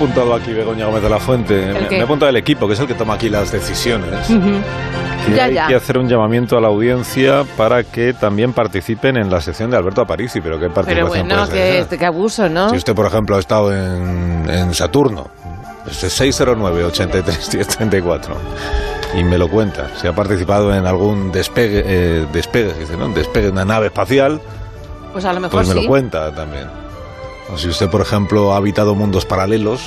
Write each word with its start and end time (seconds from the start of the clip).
apuntado 0.00 0.34
aquí 0.34 0.52
Begoña 0.54 0.86
Gómez 0.86 1.02
de 1.02 1.10
la 1.10 1.18
Fuente. 1.18 1.54
Me, 1.74 1.80
me, 1.90 1.98
he 1.98 2.02
apuntado 2.02 2.30
el 2.30 2.36
equipo, 2.36 2.66
que 2.66 2.72
es 2.72 2.80
el 2.80 2.86
que 2.86 2.94
toma 2.94 3.14
aquí 3.14 3.28
las 3.28 3.52
decisiones. 3.52 4.28
Ya, 5.36 5.44
hay 5.44 5.54
ya. 5.54 5.66
que 5.66 5.74
hacer 5.74 5.98
un 5.98 6.08
llamamiento 6.08 6.56
a 6.56 6.60
la 6.62 6.68
audiencia 6.68 7.44
para 7.58 7.82
que 7.84 8.14
también 8.14 8.54
participen 8.54 9.18
en 9.18 9.30
la 9.30 9.42
sección 9.42 9.70
de 9.70 9.76
Alberto 9.76 10.00
Aparici. 10.00 10.40
Pero 10.40 10.56
qué 10.58 10.62
Pero 10.68 10.74
participación 10.74 11.28
bueno, 11.28 11.44
puede 11.46 11.52
que, 11.52 11.68
esa? 11.72 11.78
este, 11.82 11.98
que 11.98 12.06
abuso, 12.06 12.48
¿no? 12.48 12.70
Si 12.70 12.76
usted, 12.76 12.94
por 12.94 13.04
ejemplo, 13.06 13.36
ha 13.36 13.40
estado 13.40 13.74
en, 13.74 14.48
en 14.48 14.72
Saturno, 14.72 15.28
es 15.86 15.96
609 15.96 16.84
83 16.84 17.54
1034 17.54 18.34
y 19.16 19.24
me 19.24 19.36
lo 19.36 19.48
cuenta. 19.50 19.90
Si 19.96 20.06
ha 20.06 20.14
participado 20.14 20.72
en 20.74 20.86
algún 20.86 21.30
despegue, 21.30 21.82
eh, 21.84 22.26
despegue, 22.32 22.72
dice, 22.72 22.96
¿no? 22.96 23.08
Despegue 23.10 23.46
de 23.46 23.52
una 23.52 23.66
nave 23.66 23.88
espacial, 23.88 24.40
Pues 25.12 25.26
a 25.26 25.32
lo 25.34 25.40
mejor 25.40 25.58
pues 25.58 25.68
me 25.68 25.74
sí. 25.74 25.82
lo 25.82 25.88
cuenta 25.88 26.34
también. 26.34 26.66
Si 27.56 27.68
usted, 27.68 27.90
por 27.90 28.00
ejemplo, 28.00 28.54
ha 28.54 28.56
habitado 28.56 28.94
mundos 28.94 29.26
paralelos, 29.26 29.82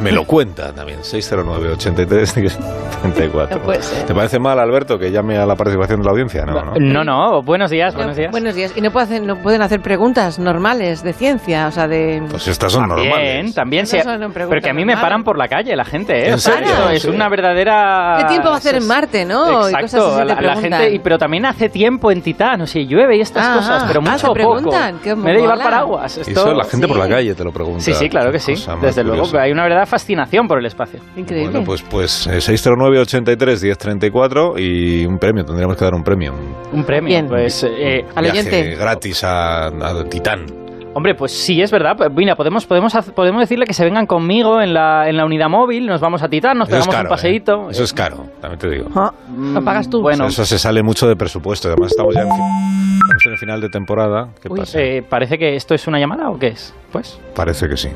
me 0.00 0.12
lo 0.12 0.24
cuenta 0.24 0.72
también. 0.72 0.98
609 1.02 1.72
83 1.72 2.36
1034 2.36 3.58
No 3.58 3.62
puede 3.64 3.82
ser. 3.82 4.06
¿Te 4.06 4.14
parece 4.14 4.38
mal, 4.38 4.58
Alberto, 4.58 4.98
que 4.98 5.10
llame 5.10 5.36
a 5.38 5.46
la 5.46 5.54
participación 5.56 6.00
de 6.00 6.04
la 6.06 6.10
audiencia? 6.12 6.44
No, 6.44 6.62
no. 6.62 6.72
No, 6.78 7.04
no, 7.04 7.42
buenos 7.42 7.70
días, 7.70 7.92
No, 7.94 7.98
buenos 8.00 8.16
días. 8.16 8.30
Buenos 8.30 8.54
días. 8.54 8.72
Y 8.76 8.80
no, 8.80 8.90
puede 8.90 9.04
hacer- 9.06 9.22
no 9.22 9.36
pueden 9.36 9.62
hacer 9.62 9.80
preguntas 9.80 10.38
normales 10.38 11.02
de 11.02 11.12
ciencia, 11.12 11.66
o 11.68 11.70
sea, 11.70 11.86
de... 11.88 12.22
Pues 12.30 12.48
estas 12.48 12.72
son 12.72 12.88
También, 12.88 13.08
normales. 13.10 13.54
también 13.54 13.86
se- 13.86 14.00
preguntas 14.02 14.30
Pero 14.48 14.60
que 14.60 14.70
a 14.70 14.72
mí 14.74 14.80
me 14.84 14.92
normales. 14.92 15.02
paran 15.02 15.24
por 15.24 15.38
la 15.38 15.48
calle 15.48 15.74
la 15.76 15.84
gente, 15.84 16.12
¿eh? 16.18 16.28
¿En 16.28 16.34
O 16.34 16.38
sea, 16.38 16.54
serio? 16.54 16.70
esto 16.72 16.90
es 16.90 17.02
Sí. 17.02 17.08
una 17.08 17.28
verdadera... 17.28 18.16
¿Qué 18.20 18.24
tiempo 18.26 18.48
va 18.48 18.54
a 18.54 18.58
hacer 18.58 18.74
en 18.74 18.82
es- 18.82 18.88
Marte, 18.88 19.24
no? 19.24 19.68
Y 19.68 19.72
Exacto, 19.72 19.80
cosas 19.98 20.02
así 20.04 20.18
te 20.18 20.24
la, 20.24 20.24
la 20.24 20.36
preguntan. 20.36 20.62
gente, 20.80 20.94
y- 20.94 20.98
pero 20.98 21.18
también 21.18 21.46
hace 21.46 21.68
tiempo 21.68 22.10
en 22.10 22.22
Titán, 22.22 22.60
o 22.62 22.66
sea, 22.66 22.82
llueve 22.82 23.16
y 23.16 23.20
estas 23.20 23.46
Ah, 23.46 23.54
cosas, 23.56 23.84
pero 23.86 24.00
ah, 24.06 24.10
mucho 24.10 24.26
o 24.26 24.34
poco. 24.34 24.34
preguntan, 24.34 24.98
qué 25.02 25.14
Me 25.14 25.32
de 25.32 25.40
llevar 25.40 25.58
paraguas. 25.58 26.16
Y 26.18 26.20
Esto, 26.22 26.40
eso 26.40 26.54
la 26.54 26.64
gente 26.64 26.88
por 26.88 26.96
la 26.98 27.04
sí. 27.06 27.10
calle 27.10 27.34
te 27.34 27.44
lo 27.44 27.52
pregunta. 27.52 27.80
Sí, 27.80 27.94
sí, 27.94 28.08
claro 28.08 28.30
que 28.32 28.38
sí. 28.38 28.54
Desde 28.80 29.04
luego, 29.04 29.26
hay 29.38 29.52
una 29.52 29.62
verdadera 29.62 29.86
fascinación 29.90 30.48
por 30.48 30.58
el 30.58 30.66
espacio. 30.66 31.00
Increíble. 31.16 31.50
Bueno, 31.50 31.66
pues, 31.66 31.82
pues 31.82 32.26
eh, 32.28 32.40
609 32.40 32.98
83 33.00 33.62
1034 33.62 34.54
y 34.58 35.04
un 35.04 35.18
premio, 35.18 35.44
tendríamos 35.44 35.76
que 35.76 35.84
dar 35.84 35.94
un 35.94 36.02
premio. 36.02 36.32
Un 36.72 36.84
premio, 36.84 37.08
Bien. 37.08 37.26
pues... 37.28 37.62
eh, 37.64 38.04
Al 38.14 38.24
viaje 38.24 38.40
oyente. 38.40 38.76
gratis 38.76 39.24
a, 39.24 39.66
a 39.66 40.04
Titán. 40.08 40.46
Hombre, 40.92 41.14
pues 41.14 41.30
sí, 41.30 41.62
es 41.62 41.70
verdad. 41.70 41.94
Pues, 41.96 42.10
Mira, 42.12 42.34
podemos, 42.34 42.66
podemos, 42.66 42.92
podemos 43.14 43.40
decirle 43.40 43.64
que 43.64 43.72
se 43.74 43.84
vengan 43.84 44.06
conmigo 44.06 44.60
en 44.60 44.74
la, 44.74 45.08
en 45.08 45.16
la 45.16 45.24
unidad 45.24 45.48
móvil, 45.48 45.86
nos 45.86 46.00
vamos 46.00 46.20
a 46.24 46.28
Titán, 46.28 46.58
nos 46.58 46.68
Eso 46.68 46.78
pegamos 46.78 46.94
caro. 46.96 47.08
un 47.08 47.10
paseíto. 47.14 47.52
¿eh? 47.68 47.70
Eso 47.70 47.84
es 47.84 47.92
caro, 47.92 48.26
también 48.40 48.58
te 48.58 48.68
digo. 48.70 48.88
Ah, 48.96 49.12
Mm, 49.28 49.54
¿Lo 49.54 49.62
pagas 49.64 49.88
tú? 49.88 50.00
Bueno, 50.00 50.26
Eso 50.26 50.44
se 50.44 50.58
sale 50.58 50.82
mucho 50.82 51.06
de 51.06 51.14
presupuesto. 51.14 51.68
Además, 51.68 51.92
estamos 51.92 52.12
ya 52.14 52.22
en, 52.22 52.28
estamos 52.28 53.26
en 53.26 53.32
el 53.32 53.38
final 53.38 53.60
de 53.60 53.68
temporada. 53.68 54.30
¿Qué 54.42 54.48
Uy. 54.50 54.58
pasa? 54.58 54.80
eh, 54.80 55.02
parece 55.08 55.38
que 55.38 55.54
esto 55.54 55.74
es 55.76 55.86
una 55.86 56.00
llamada 56.00 56.28
o 56.28 56.36
qué 56.40 56.48
es. 56.48 56.74
Pues. 56.90 57.20
Parece 57.36 57.68
que 57.68 57.76
sí. 57.76 57.88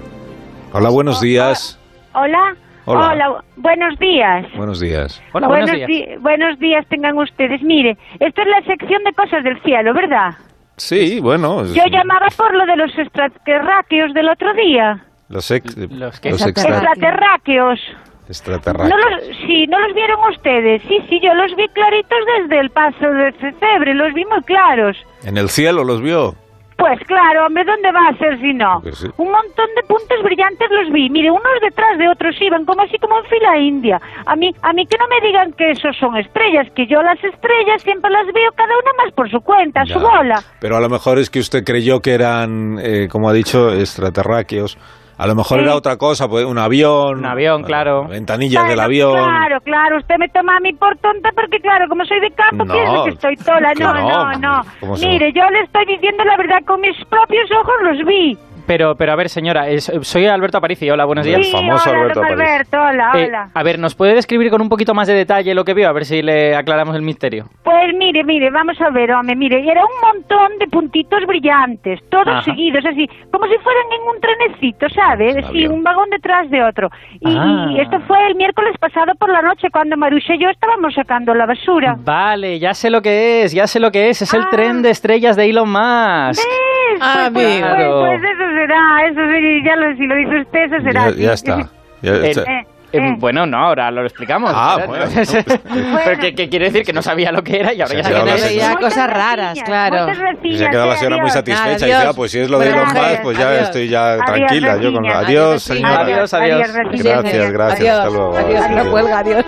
Hola, 0.72 0.88
buenos 0.90 1.20
días. 1.20 1.80
Hola. 2.14 2.56
Hola. 2.86 3.42
buenos 3.56 3.98
días. 3.98 4.46
Buenos 4.56 4.78
días. 4.80 5.22
Hola, 5.32 5.48
buenos, 5.48 5.70
días. 5.72 5.86
di- 5.88 6.06
buenos 6.20 6.58
días 6.58 6.86
tengan 6.88 7.16
ustedes. 7.16 7.62
Mire, 7.62 7.96
esto 8.20 8.42
es 8.42 8.48
la 8.48 8.62
sección 8.62 9.02
de 9.04 9.12
cosas 9.14 9.42
del 9.42 9.60
cielo, 9.62 9.94
¿verdad? 9.94 10.34
Sí, 10.76 11.18
bueno. 11.20 11.62
es- 11.62 11.72
Yo 11.74 11.84
llamaba 11.86 12.26
por 12.36 12.54
lo 12.54 12.66
de 12.66 12.76
los 12.76 12.96
extraterráqueos 12.98 14.12
del 14.12 14.28
otro 14.28 14.52
día. 14.54 15.02
Los, 15.30 15.50
ex, 15.50 15.76
Los 15.76 16.20
que- 16.20 16.30
los 16.30 16.46
extra- 16.46 16.68
Extraterráqueos. 16.76 17.80
extraterráqueos. 18.28 18.90
No 18.90 19.10
los, 19.10 19.22
sí, 19.46 19.66
¿no 19.66 19.78
los 19.80 19.94
vieron 19.94 20.18
ustedes? 20.30 20.82
Sí, 20.82 20.98
sí, 21.08 21.20
yo 21.22 21.32
los 21.34 21.56
vi 21.56 21.66
claritos 21.68 22.18
desde 22.38 22.60
el 22.60 22.70
paso 22.70 23.10
de 23.10 23.32
Cebre, 23.60 23.94
los 23.94 24.12
vi 24.12 24.24
muy 24.26 24.42
claros. 24.42 24.96
¿En 25.24 25.38
el 25.38 25.48
cielo 25.48 25.84
los 25.84 26.02
vio? 26.02 26.34
Pues 26.76 26.98
claro, 27.06 27.46
hombre, 27.46 27.64
¿dónde 27.64 27.92
va 27.92 28.08
a 28.08 28.18
ser 28.18 28.40
si 28.40 28.52
no? 28.52 28.80
Pues 28.82 28.98
sí. 28.98 29.06
Un 29.16 29.30
montón 29.30 29.66
de 29.76 29.82
puntos 29.86 30.22
brillantes 30.22 30.68
los 30.70 30.92
vi. 30.92 31.08
Mire, 31.08 31.30
unos 31.30 31.60
detrás 31.62 31.96
de 31.98 32.08
otros 32.08 32.34
iban 32.40 32.64
como 32.64 32.82
así 32.82 32.98
como 32.98 33.18
en 33.18 33.24
fila 33.26 33.58
india. 33.58 34.00
A 34.26 34.34
mí, 34.36 34.52
a 34.62 34.72
mí 34.72 34.86
que 34.86 34.98
no 34.98 35.06
me 35.08 35.26
digan 35.26 35.52
que 35.52 35.70
esos 35.70 35.96
son 35.96 36.16
estrellas, 36.16 36.66
que 36.74 36.86
yo 36.86 37.02
las 37.02 37.22
estrellas 37.22 37.82
siempre 37.82 38.10
las 38.10 38.26
veo 38.26 38.50
cada 38.56 38.74
una 38.82 39.04
más 39.04 39.12
por 39.14 39.30
su 39.30 39.40
cuenta, 39.40 39.82
a 39.82 39.86
su 39.86 40.00
bola. 40.00 40.42
Pero 40.60 40.76
a 40.76 40.80
lo 40.80 40.88
mejor 40.88 41.18
es 41.18 41.30
que 41.30 41.38
usted 41.38 41.64
creyó 41.64 42.00
que 42.00 42.12
eran, 42.12 42.78
eh, 42.82 43.08
como 43.10 43.28
ha 43.28 43.32
dicho, 43.32 43.72
extraterráqueos. 43.72 44.76
A 45.16 45.26
lo 45.26 45.34
mejor 45.34 45.58
Sí. 45.58 45.64
era 45.64 45.76
otra 45.76 45.96
cosa, 45.96 46.28
pues 46.28 46.44
un 46.44 46.58
avión. 46.58 47.18
Un 47.18 47.26
avión, 47.26 47.62
claro. 47.62 48.06
Ventanillas 48.08 48.66
del 48.66 48.80
avión. 48.80 49.12
Claro, 49.14 49.60
claro, 49.60 49.98
usted 49.98 50.16
me 50.18 50.28
toma 50.28 50.56
a 50.56 50.60
mí 50.60 50.72
por 50.72 50.96
tonta 50.98 51.30
porque 51.34 51.58
claro, 51.60 51.86
como 51.88 52.04
soy 52.04 52.20
de 52.20 52.30
campo, 52.32 52.64
No, 52.64 52.74
piensa 52.74 53.04
que 53.04 53.10
estoy 53.10 53.36
tola. 53.36 53.72
No, 53.78 53.94
no, 53.94 54.32
no, 54.32 54.38
no. 54.38 54.62
¿cómo 54.80 54.96
se- 54.96 55.06
Mire, 55.06 55.32
yo 55.32 55.42
le 55.50 55.60
estoy 55.60 55.86
diciendo 55.86 56.24
la 56.24 56.36
verdad, 56.36 56.58
con 56.66 56.80
mis 56.80 56.96
propios 57.08 57.48
ojos 57.52 57.74
los 57.82 58.06
vi. 58.06 58.36
Pero, 58.66 58.94
pero 58.96 59.12
a 59.12 59.16
ver, 59.16 59.28
señora, 59.28 59.68
es- 59.68 59.92
soy 60.02 60.26
Alberto 60.26 60.56
Aparici. 60.56 60.88
Hola, 60.90 61.04
buenos 61.04 61.26
días. 61.26 61.36
El 61.38 61.44
sí, 61.44 61.52
famoso 61.52 61.90
hola, 61.90 62.00
Alberto. 62.00 62.22
Alberto, 62.22 62.76
hola, 62.80 63.12
Eh, 63.14 63.26
hola. 63.28 63.48
a 63.52 63.62
ver, 63.62 63.78
¿nos 63.78 63.94
puede 63.94 64.14
describir 64.14 64.50
con 64.50 64.62
un 64.62 64.70
poquito 64.70 64.94
más 64.94 65.06
de 65.06 65.12
detalle 65.14 65.54
lo 65.54 65.64
que 65.64 65.74
vio? 65.74 65.86
A 65.88 65.92
ver 65.92 66.06
si 66.06 66.22
le 66.22 66.56
aclaramos 66.56 66.96
el 66.96 67.02
misterio. 67.02 67.44
Pues 67.62 67.94
mire, 67.94 68.24
mire, 68.24 68.48
vamos 68.50 68.80
a 68.80 68.88
ver, 68.88 69.12
hombre, 69.12 69.36
mire, 69.36 69.70
era 69.70 69.82
un 69.84 70.00
montón 70.00 70.58
de 70.58 70.66
puntitos 70.68 71.20
brillantes, 71.26 72.00
todos 72.08 72.26
Ajá. 72.26 72.42
seguidos, 72.42 72.82
así, 72.86 73.06
como 73.30 73.46
si 73.46 73.56
fueran 73.58 73.84
en 73.92 74.14
un 74.14 74.20
trenecito, 74.20 74.88
¿sabes? 74.88 75.44
Sí, 75.52 75.66
un 75.66 75.82
vagón 75.82 76.08
detrás 76.08 76.48
de 76.48 76.62
otro. 76.64 76.88
Y, 77.20 77.36
Ah. 77.36 77.66
y 77.70 77.80
esto 77.80 78.00
fue 78.06 78.16
el 78.28 78.34
miércoles 78.34 78.74
pasado 78.80 79.12
por 79.18 79.28
la 79.30 79.42
noche, 79.42 79.68
cuando 79.70 79.96
Marusha 79.98 80.36
y 80.36 80.38
yo 80.42 80.48
estábamos 80.48 80.94
sacando 80.94 81.34
la 81.34 81.44
basura. 81.44 81.96
Vale, 81.98 82.58
ya 82.58 82.72
sé 82.72 82.88
lo 82.88 83.02
que 83.02 83.42
es, 83.42 83.52
ya 83.52 83.66
sé 83.66 83.78
lo 83.78 83.90
que 83.90 84.08
es. 84.08 84.22
Es 84.22 84.32
el 84.32 84.42
Ah. 84.44 84.48
tren 84.50 84.80
de 84.80 84.88
estrellas 84.88 85.36
de 85.36 85.50
Elon 85.50 85.70
Musk. 85.70 86.40
¿Ves? 86.40 87.00
Ah, 87.00 87.28
pues, 87.32 87.60
pues, 87.60 87.74
pues, 87.74 87.88
pues 87.98 88.22
eso 88.22 88.53
será, 88.54 89.06
eso 89.08 89.20
sí, 89.32 89.62
ya 89.64 89.76
lo, 89.76 89.96
si 89.96 90.06
lo 90.06 90.14
dice 90.16 90.40
usted, 90.40 90.72
eso 90.72 90.84
será. 90.84 91.10
Ya, 91.10 91.16
ya 91.16 91.32
está. 91.32 91.70
Ya 92.02 92.12
está. 92.16 92.42
Eh, 92.42 92.66
Eh, 92.96 92.98
eh. 92.98 93.16
bueno, 93.18 93.44
no, 93.44 93.56
ahora 93.58 93.90
lo 93.90 94.02
explicamos. 94.04 94.52
Ah, 94.54 94.76
Espera, 94.78 95.06
bueno. 95.08 95.98
Pero 96.04 96.18
¿qué, 96.20 96.32
qué 96.36 96.48
quiere 96.48 96.66
decir? 96.66 96.84
Que 96.84 96.92
no 96.92 97.02
sabía 97.02 97.32
lo 97.32 97.42
que 97.42 97.58
era 97.58 97.72
y 97.74 97.80
ahora 97.80 97.88
Se 97.88 97.94
ya 97.96 98.00
es. 98.02 98.06
señora. 98.06 98.34
veía 98.46 98.76
cosas 98.76 99.10
raras, 99.12 99.58
claro. 99.64 100.06
Y 100.44 100.56
se 100.56 100.64
ha 100.64 100.70
quedado 100.70 100.90
la 100.90 100.96
señora 100.96 101.16
muy 101.16 101.22
adiós. 101.22 101.32
satisfecha 101.34 101.64
y 101.64 101.72
Nada, 101.72 101.74
dice, 101.86 101.92
ah, 101.92 101.98
adiós. 102.02 102.14
pues 102.16 102.30
si 102.30 102.38
es 102.38 102.48
lo 102.48 102.60
de 102.60 102.68
Elon 102.68 102.86
Musk, 102.86 103.22
pues 103.24 103.36
ya 103.36 103.48
adiós. 103.48 103.62
estoy 103.64 103.88
ya 103.88 104.12
Adiós, 104.12 104.26
tranquila. 104.26 104.76
Yo 104.76 104.92
con... 104.92 105.06
Adiós, 105.06 105.24
Adiós, 105.26 105.62
señora. 105.64 106.00
Adiós, 106.02 106.34
adiós. 106.34 106.72
Gracias, 107.02 107.50
gracias. 107.52 107.80
Adiós, 107.80 107.98
Hasta 107.98 108.10
luego. 108.10 108.36
adiós, 108.36 108.64
Adiós. 108.64 108.84
no 108.84 108.90
cuelga, 108.92 109.18
adiós. 109.18 109.44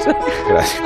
Gracias. 0.49 0.83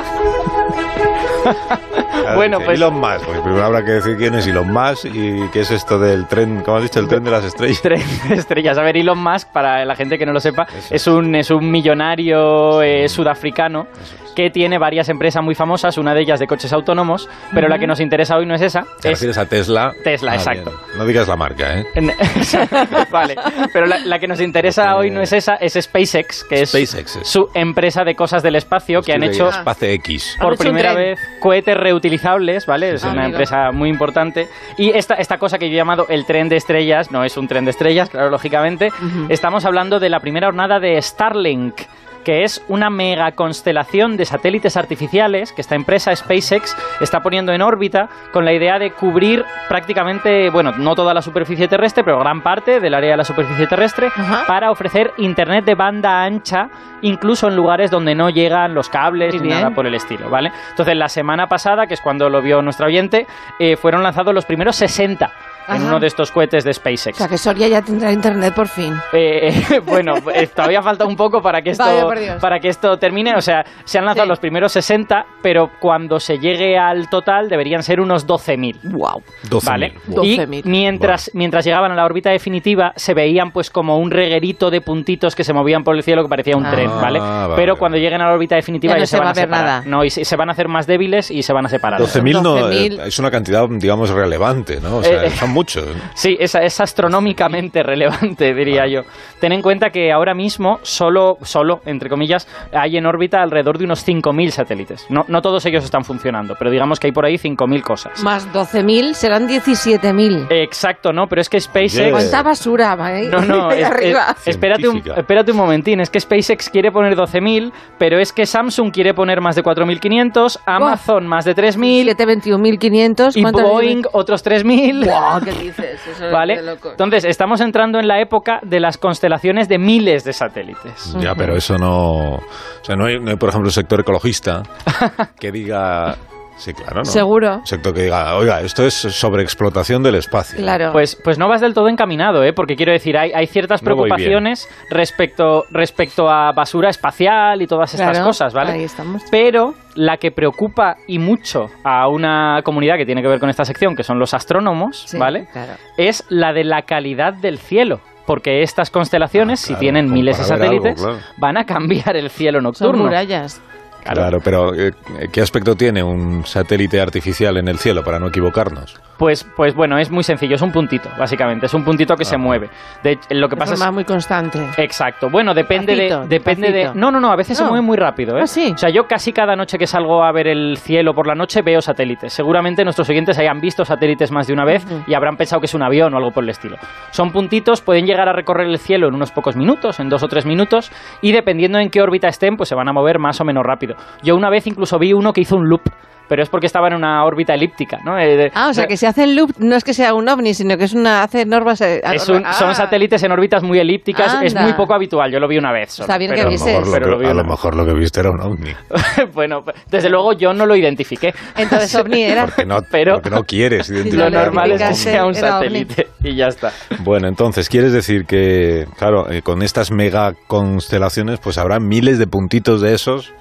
Bueno, 2.35 2.59
pues- 2.59 2.77
Elon 2.77 2.99
Musk. 2.99 3.25
Pues 3.25 3.39
primero 3.41 3.65
habrá 3.65 3.83
que 3.83 3.91
decir 3.91 4.17
quién 4.17 4.35
es 4.35 4.47
Elon 4.47 4.71
Musk 4.71 5.05
y 5.05 5.47
qué 5.49 5.61
es 5.61 5.71
esto 5.71 5.99
del 5.99 6.27
tren, 6.27 6.61
¿cómo 6.63 6.77
has 6.77 6.83
dicho? 6.83 6.99
El 6.99 7.07
tren 7.07 7.23
de 7.23 7.31
las 7.31 7.43
estrellas. 7.43 7.81
Tren 7.81 8.01
de 8.29 8.35
estrellas. 8.35 8.77
A 8.77 8.83
ver, 8.83 8.97
Elon 8.97 9.17
Musk, 9.17 9.47
para 9.49 9.85
la 9.85 9.95
gente 9.95 10.17
que 10.17 10.25
no 10.25 10.33
lo 10.33 10.39
sepa, 10.39 10.67
Eso 10.89 10.93
es 10.95 11.07
un, 11.07 11.35
es 11.35 11.49
un 11.51 11.69
millonario 11.69 12.81
eh, 12.81 13.07
sudafricano 13.09 13.87
que 14.35 14.49
tiene 14.49 14.77
varias 14.77 15.09
empresas 15.09 15.43
muy 15.43 15.55
famosas, 15.55 15.97
una 15.97 16.13
de 16.13 16.21
ellas 16.21 16.39
de 16.39 16.47
coches 16.47 16.71
autónomos, 16.73 17.29
pero 17.53 17.67
la 17.67 17.77
que 17.79 17.87
nos 17.87 17.99
interesa 17.99 18.37
hoy 18.37 18.45
no 18.45 18.55
es 18.55 18.61
esa. 18.61 18.81
Te 19.01 19.09
es 19.09 19.19
refieres 19.19 19.37
a 19.37 19.45
Tesla. 19.47 19.91
Tesla, 20.03 20.31
Ah, 20.31 20.35
exacto. 20.35 20.71
bien. 20.71 20.97
No 20.97 21.05
digas 21.05 21.27
la 21.27 21.35
marca, 21.35 21.79
¿eh? 21.79 21.85
Vale, 23.11 23.35
pero 23.73 23.85
la, 23.85 23.99
la 23.99 24.19
que 24.19 24.27
nos 24.27 24.39
interesa 24.41 24.93
Porque- 24.93 24.97
hoy 25.07 25.11
no 25.11 25.21
es 25.21 25.33
esa, 25.33 25.55
es 25.55 25.73
SpaceX, 25.73 26.43
que 26.43 26.61
es 26.61 26.69
SpaceX 26.69 27.15
es. 27.17 27.27
su 27.27 27.49
empresa 27.53 28.03
de 28.03 28.15
cosas 28.15 28.43
del 28.43 28.55
espacio 28.55 29.01
que 29.01 29.13
han 29.13 29.23
hecho 29.23 29.51
SpaceX. 29.51 30.37
Por 30.39 30.57
primera 30.57 30.93
vez 30.93 31.19
cohetes 31.39 31.75
reutilizables, 31.77 32.65
¿vale? 32.65 32.93
Es 32.93 33.03
una 33.03 33.25
empresa 33.25 33.71
muy 33.71 33.89
importante. 33.89 34.47
Y 34.77 34.89
esta, 34.91 35.15
esta 35.15 35.37
cosa 35.37 35.57
que 35.57 35.67
yo 35.69 35.73
he 35.73 35.77
llamado 35.77 36.05
el 36.09 36.25
tren 36.25 36.49
de 36.49 36.55
estrellas, 36.57 37.11
no 37.11 37.23
es 37.23 37.37
un 37.37 37.47
tren 37.47 37.65
de 37.65 37.71
estrellas, 37.71 38.09
claro, 38.09 38.29
lógicamente. 38.29 38.89
Estamos 39.29 39.65
hablando 39.65 39.99
de 39.99 40.09
la 40.09 40.19
primera 40.19 40.47
jornada 40.47 40.79
de 40.79 41.01
Starlink 41.01 41.75
que 42.23 42.43
es 42.43 42.63
una 42.67 42.89
mega 42.89 43.31
constelación 43.33 44.17
de 44.17 44.25
satélites 44.25 44.77
artificiales 44.77 45.51
que 45.51 45.61
esta 45.61 45.75
empresa 45.75 46.15
SpaceX 46.15 46.75
está 46.99 47.21
poniendo 47.21 47.51
en 47.53 47.61
órbita 47.61 48.09
con 48.31 48.45
la 48.45 48.53
idea 48.53 48.79
de 48.79 48.91
cubrir 48.91 49.43
prácticamente, 49.67 50.49
bueno, 50.49 50.71
no 50.77 50.95
toda 50.95 51.13
la 51.13 51.21
superficie 51.21 51.67
terrestre, 51.67 52.03
pero 52.03 52.19
gran 52.19 52.41
parte 52.41 52.79
del 52.79 52.93
área 52.93 53.11
de 53.11 53.17
la 53.17 53.23
superficie 53.23 53.67
terrestre 53.67 54.07
Ajá. 54.07 54.45
para 54.47 54.71
ofrecer 54.71 55.13
internet 55.17 55.65
de 55.65 55.75
banda 55.75 56.23
ancha 56.23 56.69
incluso 57.01 57.47
en 57.47 57.55
lugares 57.55 57.89
donde 57.89 58.15
no 58.15 58.29
llegan 58.29 58.73
los 58.73 58.89
cables 58.89 59.39
ni 59.41 59.49
nada 59.49 59.71
por 59.71 59.87
el 59.87 59.95
estilo, 59.95 60.29
¿vale? 60.29 60.51
Entonces 60.69 60.95
la 60.95 61.09
semana 61.09 61.47
pasada, 61.47 61.87
que 61.87 61.95
es 61.95 62.01
cuando 62.01 62.29
lo 62.29 62.41
vio 62.41 62.61
nuestro 62.61 62.85
oyente, 62.85 63.25
eh, 63.59 63.75
fueron 63.75 64.03
lanzados 64.03 64.33
los 64.33 64.45
primeros 64.45 64.75
60 64.75 65.31
en 65.75 65.83
uno 65.83 65.99
de 65.99 66.07
estos 66.07 66.31
cohetes 66.31 66.63
de 66.63 66.71
O 66.71 66.73
SpaceX. 66.73 67.17
sea, 67.17 67.27
que 67.27 67.37
Soria 67.37 67.67
ya 67.67 67.81
tendrá 67.81 68.11
internet 68.11 68.53
por 68.53 68.67
fin. 68.67 68.93
Eh, 69.13 69.79
bueno, 69.85 70.13
eh, 70.33 70.47
todavía 70.47 70.81
falta 70.81 71.05
un 71.05 71.15
poco 71.15 71.41
para 71.41 71.61
que 71.61 71.71
esto 71.71 71.83
Vaya, 71.83 72.37
para 72.39 72.59
que 72.59 72.69
esto 72.69 72.97
termine. 72.97 73.35
O 73.35 73.41
sea, 73.41 73.63
se 73.83 73.97
han 73.99 74.05
lanzado 74.05 74.25
Sí. 74.25 74.29
los 74.29 74.39
primeros 74.39 74.71
60, 74.73 75.25
pero 75.41 75.71
cuando 75.79 76.19
se 76.19 76.37
llegue 76.37 76.77
al 76.77 77.09
total 77.09 77.49
deberían 77.49 77.83
ser 77.83 77.99
unos 77.99 78.25
12.000. 78.27 78.79
Wow. 78.83 79.21
12.000. 79.49 79.65
Vale. 79.65 79.93
Wow. 80.07 80.23
Y 80.25 80.37
12.000. 80.37 80.61
mientras, 80.65 81.31
mientras 81.33 81.65
llegaban 81.65 81.91
a 81.91 81.95
la 81.95 82.05
órbita 82.05 82.29
definitiva, 82.29 82.93
se 82.95 83.13
veían 83.13 83.51
pues 83.51 83.69
como 83.69 83.97
un 83.97 84.11
reguerito 84.11 84.69
de 84.69 84.81
puntitos 84.81 85.35
que 85.35 85.43
se 85.43 85.53
movían 85.53 85.83
por 85.83 85.95
el 85.95 86.03
cielo 86.03 86.23
que 86.23 86.29
parecía 86.29 86.55
un 86.57 86.65
Ah. 86.65 86.71
tren, 86.71 86.89
¿vale? 86.89 87.19
vale, 87.19 87.53
Pero 87.55 87.77
cuando 87.77 87.97
lleguen 87.97 88.21
a 88.21 88.27
la 88.27 88.33
órbita 88.33 88.55
definitiva 88.55 88.93
Ya 88.93 88.97
ya, 88.97 89.01
no 89.03 89.07
se, 89.07 89.17
van 89.17 89.27
va 89.27 89.31
a 89.31 89.35
separar. 89.35 89.63
nada. 89.65 89.83
No, 89.85 90.03
y 90.03 90.09
se, 90.09 90.23
se 90.25 90.35
van 90.35 90.49
a 90.49 90.51
hacer 90.53 90.67
más 90.67 90.85
débiles 90.87 91.31
y 91.31 91.43
se 91.43 91.53
van 91.53 91.65
a 91.65 91.69
separar. 91.69 91.99
12.000 91.99 92.41
no, 92.41 92.55
12.000. 92.69 92.99
eh, 92.99 93.07
es 93.07 93.19
una 93.19 93.31
cantidad, 93.31 93.67
digamos, 93.69 94.09
relevante, 94.09 94.79
¿no? 94.81 94.97
O 94.97 95.03
sea, 95.03 95.23
Eh, 95.23 95.27
eh. 95.27 95.29
son 95.31 95.53
mucho. 95.61 95.79
¿eh? 95.81 95.93
Sí, 96.15 96.35
es, 96.39 96.55
es 96.55 96.79
astronómicamente 96.79 97.83
relevante, 97.83 98.53
diría 98.53 98.87
yo. 98.87 99.01
Ten 99.39 99.51
en 99.51 99.61
cuenta 99.61 99.89
que 99.89 100.11
ahora 100.11 100.33
mismo 100.33 100.79
solo, 100.81 101.37
solo, 101.41 101.81
entre 101.85 102.09
comillas, 102.09 102.47
hay 102.73 102.97
en 102.97 103.05
órbita 103.05 103.41
alrededor 103.41 103.77
de 103.77 103.85
unos 103.85 104.07
5.000 104.07 104.49
satélites. 104.49 105.05
No, 105.09 105.25
no 105.27 105.41
todos 105.41 105.65
ellos 105.65 105.83
están 105.83 106.03
funcionando, 106.03 106.55
pero 106.57 106.71
digamos 106.71 106.99
que 106.99 107.07
hay 107.07 107.13
por 107.13 107.25
ahí 107.25 107.35
5.000 107.35 107.81
cosas. 107.81 108.23
Más 108.23 108.47
12.000 108.51 109.13
serán 109.13 109.47
17.000. 109.47 110.47
Exacto, 110.49 111.11
¿no? 111.11 111.27
Pero 111.27 111.41
es 111.41 111.49
que 111.49 111.59
SpaceX... 111.59 111.99
Oye. 111.99 112.11
¿Cuánta 112.11 112.43
basura 112.43 112.95
va 112.95 113.05
ahí? 113.07 113.27
No, 113.27 113.41
no, 113.41 113.71
es- 113.71 113.83
arriba. 113.85 114.35
es- 114.39 114.47
espérate, 114.47 114.87
un, 114.87 114.93
Científica. 114.93 115.19
espérate 115.19 115.51
un 115.51 115.57
momentín. 115.57 115.99
Es 115.99 116.09
que 116.09 116.19
SpaceX 116.19 116.69
quiere 116.69 116.91
poner 116.91 117.15
12.000, 117.15 117.71
pero 117.97 118.19
es 118.19 118.31
que 118.33 118.45
Samsung 118.45 118.91
quiere 118.91 119.13
poner 119.13 119.41
más 119.41 119.55
de 119.55 119.63
4.500, 119.63 120.59
Amazon 120.65 121.27
más 121.27 121.45
de 121.45 121.55
3.000 121.55 122.15
721.500. 122.15 123.35
y 123.37 123.41
¿cuántos 123.41 123.61
Boeing 123.63 124.03
otros 124.13 124.43
3.000. 124.45 125.05
Buah, 125.05 125.40
¿Qué 125.43 125.51
dices? 125.51 126.07
Eso 126.07 126.25
es 126.25 126.31
¿Vale? 126.31 126.57
de 126.57 126.63
locos. 126.63 126.91
Entonces, 126.91 127.25
estamos 127.25 127.61
entrando 127.61 127.99
en 127.99 128.07
la 128.07 128.19
época 128.19 128.59
de 128.63 128.79
las 128.79 128.97
constelaciones 128.97 129.67
de 129.67 129.77
miles 129.77 130.23
de 130.23 130.33
satélites. 130.33 131.15
Ya, 131.19 131.33
pero 131.35 131.55
eso 131.55 131.77
no. 131.77 132.35
O 132.35 132.83
sea, 132.83 132.95
no 132.95 133.05
hay, 133.05 133.19
no 133.19 133.31
hay, 133.31 133.37
por 133.37 133.49
ejemplo, 133.49 133.67
un 133.67 133.73
sector 133.73 133.99
ecologista 134.01 134.63
que 135.39 135.51
diga. 135.51 136.15
Sí, 136.61 136.73
claro, 136.73 136.97
¿no? 136.97 137.05
Seguro. 137.05 137.61
Sector 137.65 137.91
que 137.93 138.03
diga, 138.03 138.35
oiga, 138.37 138.61
esto 138.61 138.85
es 138.85 138.93
sobreexplotación 138.93 140.03
del 140.03 140.13
espacio. 140.15 140.59
Claro. 140.59 140.91
Pues, 140.91 141.15
pues 141.23 141.39
no 141.39 141.47
vas 141.49 141.59
del 141.61 141.73
todo 141.73 141.87
encaminado, 141.89 142.43
¿eh? 142.43 142.53
porque 142.53 142.75
quiero 142.75 142.91
decir, 142.91 143.17
hay, 143.17 143.31
hay 143.33 143.47
ciertas 143.47 143.81
No 143.81 143.85
preocupaciones 143.85 144.69
respecto, 144.91 145.63
respecto 145.71 146.29
a 146.29 146.51
basura 146.51 146.89
espacial 146.89 147.61
y 147.63 147.67
todas 147.67 147.93
estas 147.95 148.11
Claro, 148.11 148.25
cosas, 148.27 148.53
¿vale? 148.53 148.73
Ahí 148.73 148.83
estamos. 148.83 149.23
Pero 149.31 149.73
la 149.95 150.17
que 150.17 150.29
preocupa 150.31 150.97
y 151.07 151.17
mucho 151.17 151.65
a 151.83 152.07
una 152.07 152.61
comunidad 152.63 152.97
que 152.97 153.05
tiene 153.05 153.21
que 153.23 153.27
ver 153.27 153.39
con 153.39 153.49
esta 153.49 153.65
sección, 153.65 153.95
que 153.95 154.03
son 154.03 154.19
los 154.19 154.33
astrónomos, 154.35 155.03
Sí, 155.07 155.17
¿vale? 155.17 155.47
Claro. 155.51 155.73
Es 155.97 156.23
la 156.29 156.53
de 156.53 156.63
la 156.63 156.83
calidad 156.83 157.33
del 157.33 157.57
cielo. 157.57 158.01
Porque 158.27 158.61
estas 158.61 158.91
constelaciones, 158.91 159.63
Ah, 159.63 159.67
si 159.67 159.75
tienen 159.75 160.09
miles 160.11 160.37
de 160.37 160.43
algo, 160.43 160.55
satélites, 160.63 161.01
claro. 161.01 161.17
van 161.37 161.57
a 161.57 161.65
cambiar 161.65 162.15
el 162.15 162.29
cielo 162.29 162.59
Son 162.59 162.63
nocturno. 162.65 163.03
murallas. 163.05 163.59
Claro, 164.03 164.39
pero 164.41 164.73
eh, 164.73 164.93
¿qué 165.31 165.41
aspecto 165.41 165.75
tiene 165.75 166.03
un 166.03 166.45
satélite 166.45 166.99
artificial 166.99 167.57
en 167.57 167.67
el 167.67 167.77
cielo 167.77 168.03
para 168.03 168.19
no 168.19 168.27
equivocarnos? 168.27 168.99
Pues, 169.21 169.43
pues 169.55 169.75
bueno, 169.75 169.99
es 169.99 170.09
muy 170.09 170.23
sencillo, 170.23 170.55
es 170.55 170.63
un 170.63 170.71
puntito, 170.71 171.07
básicamente. 171.15 171.67
Es 171.67 171.73
un 171.75 171.83
puntito 171.85 172.15
que 172.15 172.25
se 172.25 172.37
Ajá. 172.37 172.43
mueve. 172.43 172.71
De, 173.03 173.19
lo 173.29 173.47
que 173.47 173.55
De 173.55 173.59
pasa 173.59 173.73
es 173.75 173.79
forma 173.79 173.91
muy 173.91 174.03
constante. 174.03 174.57
Exacto. 174.79 175.29
Bueno, 175.29 175.53
depende 175.53 175.93
Despacito, 175.95 176.21
de 176.21 176.27
depende 176.39 176.71
de. 176.71 176.91
No, 176.95 177.11
no, 177.11 177.19
no, 177.19 177.31
a 177.31 177.35
veces 177.35 177.55
se 177.55 177.61
No. 177.63 177.69
mueve 177.69 177.85
muy 177.85 177.97
rápido, 177.97 178.35
¿eh? 178.39 178.41
Ah, 178.41 178.47
sí. 178.47 178.71
O 178.73 178.77
sea, 178.79 178.89
yo 178.89 179.03
casi 179.05 179.31
cada 179.31 179.55
noche 179.55 179.77
que 179.77 179.85
salgo 179.85 180.23
a 180.23 180.31
ver 180.31 180.47
el 180.47 180.75
cielo 180.77 181.13
por 181.13 181.27
la 181.27 181.35
noche 181.35 181.61
veo 181.61 181.81
satélites. 181.81 182.33
Seguramente 182.33 182.83
nuestros 182.83 183.07
oyentes 183.11 183.37
hayan 183.37 183.59
visto 183.61 183.85
satélites 183.85 184.31
más 184.31 184.47
de 184.47 184.53
una 184.53 184.65
vez 184.65 184.83
y 185.05 185.13
habrán 185.13 185.37
pensado 185.37 185.59
que 185.59 185.67
es 185.67 185.75
un 185.75 185.83
avión 185.83 186.11
o 186.15 186.17
algo 186.17 186.31
por 186.31 186.43
el 186.43 186.49
estilo. 186.49 186.77
Son 187.11 187.31
puntitos, 187.31 187.79
pueden 187.81 188.07
llegar 188.07 188.27
a 188.27 188.33
recorrer 188.33 188.65
el 188.65 188.79
cielo 188.79 189.07
en 189.07 189.13
unos 189.13 189.31
pocos 189.31 189.55
minutos, 189.55 189.99
en 189.99 190.09
dos 190.09 190.23
o 190.23 190.27
tres 190.29 190.47
minutos, 190.47 190.91
y 191.21 191.31
dependiendo 191.31 191.77
en 191.77 191.91
qué 191.91 192.01
órbita 192.01 192.27
estén, 192.27 192.57
pues 192.57 192.69
se 192.69 192.73
van 192.73 192.87
a 192.89 192.91
mover 192.91 193.19
más 193.19 193.39
o 193.39 193.45
menos 193.45 193.63
rápido. 193.63 193.93
Yo 194.23 194.35
una 194.35 194.49
vez 194.49 194.65
incluso 194.65 194.97
vi 194.97 195.13
uno 195.13 195.31
que 195.31 195.41
hizo 195.41 195.57
un 195.57 195.69
loop, 195.69 195.83
pero 196.31 196.43
es 196.43 196.49
porque 196.49 196.65
estaba 196.67 196.87
en 196.87 196.93
una 196.93 197.25
órbita 197.25 197.53
elíptica, 197.53 197.99
¿no? 198.05 198.17
Eh, 198.17 198.49
Ah, 198.55 198.69
o 198.69 198.73
sea, 198.73 198.87
que 198.87 198.95
si 198.95 199.05
hace 199.05 199.25
el 199.25 199.35
loop 199.35 199.51
no 199.59 199.75
es 199.75 199.83
que 199.83 199.93
sea 199.93 200.13
un 200.13 200.29
ovni, 200.29 200.53
sino 200.53 200.77
que 200.77 200.85
es 200.85 200.93
una 200.93 201.23
hace 201.23 201.45
normas. 201.45 201.81
eh, 201.81 201.99
es 202.13 202.29
un- 202.29 202.45
ah, 202.45 202.53
son 202.53 202.73
satélites 202.73 203.21
en 203.23 203.33
órbitas 203.33 203.63
muy 203.63 203.79
elípticas, 203.79 204.37
es 204.41 204.55
muy 204.55 204.71
poco 204.71 204.93
habitual, 204.93 205.29
yo 205.29 205.39
lo 205.41 205.49
vi 205.49 205.57
una 205.57 205.73
vez. 205.73 205.91
solo, 205.91 206.05
Está 206.05 206.17
bien 206.17 206.31
que 206.31 206.37
pero- 206.37 206.47
a 206.47 207.09
lo 207.11 207.19
vi 207.19 207.27
a 207.27 207.33
lo 207.33 207.43
mejor 207.43 207.75
lo 207.75 207.85
que 207.85 207.93
viste 207.93 208.21
era 208.21 208.29
un 208.29 208.39
ovni. 208.39 208.71
bueno, 209.33 209.65
desde 209.89 210.09
luego 210.09 210.31
yo 210.31 210.53
no 210.53 210.65
lo 210.65 210.73
identifiqué. 210.77 211.33
Entonces 211.57 211.93
ovni 212.01 212.23
era. 212.23 212.45
Porque 212.45 212.65
no, 212.65 212.77
Pero- 212.89 213.15
porque 213.15 213.29
no 213.29 213.43
quieres 213.43 213.89
Lo 213.89 214.01
lo 214.15 214.29
normal 214.29 214.71
es 214.71 214.81
que 214.83 214.93
sea 214.93 215.23
un 215.25 215.31
ovni. 215.31 215.39
satélite 215.41 216.07
y 216.23 216.37
ya 216.37 216.47
está. 216.47 216.71
Bueno, 217.03 217.27
entonces, 217.27 217.67
¿quieres 217.67 217.91
decir 217.91 218.23
que, 218.25 218.85
claro, 218.97 219.29
eh, 219.29 219.41
con 219.41 219.61
estas 219.63 219.91
mega 219.91 220.31
constelaciones, 220.47 221.41
pues 221.41 221.57
habrá 221.57 221.79
miles 221.81 222.19
de 222.19 222.27
puntitos 222.27 222.79
de 222.79 222.93
esos 222.93 223.33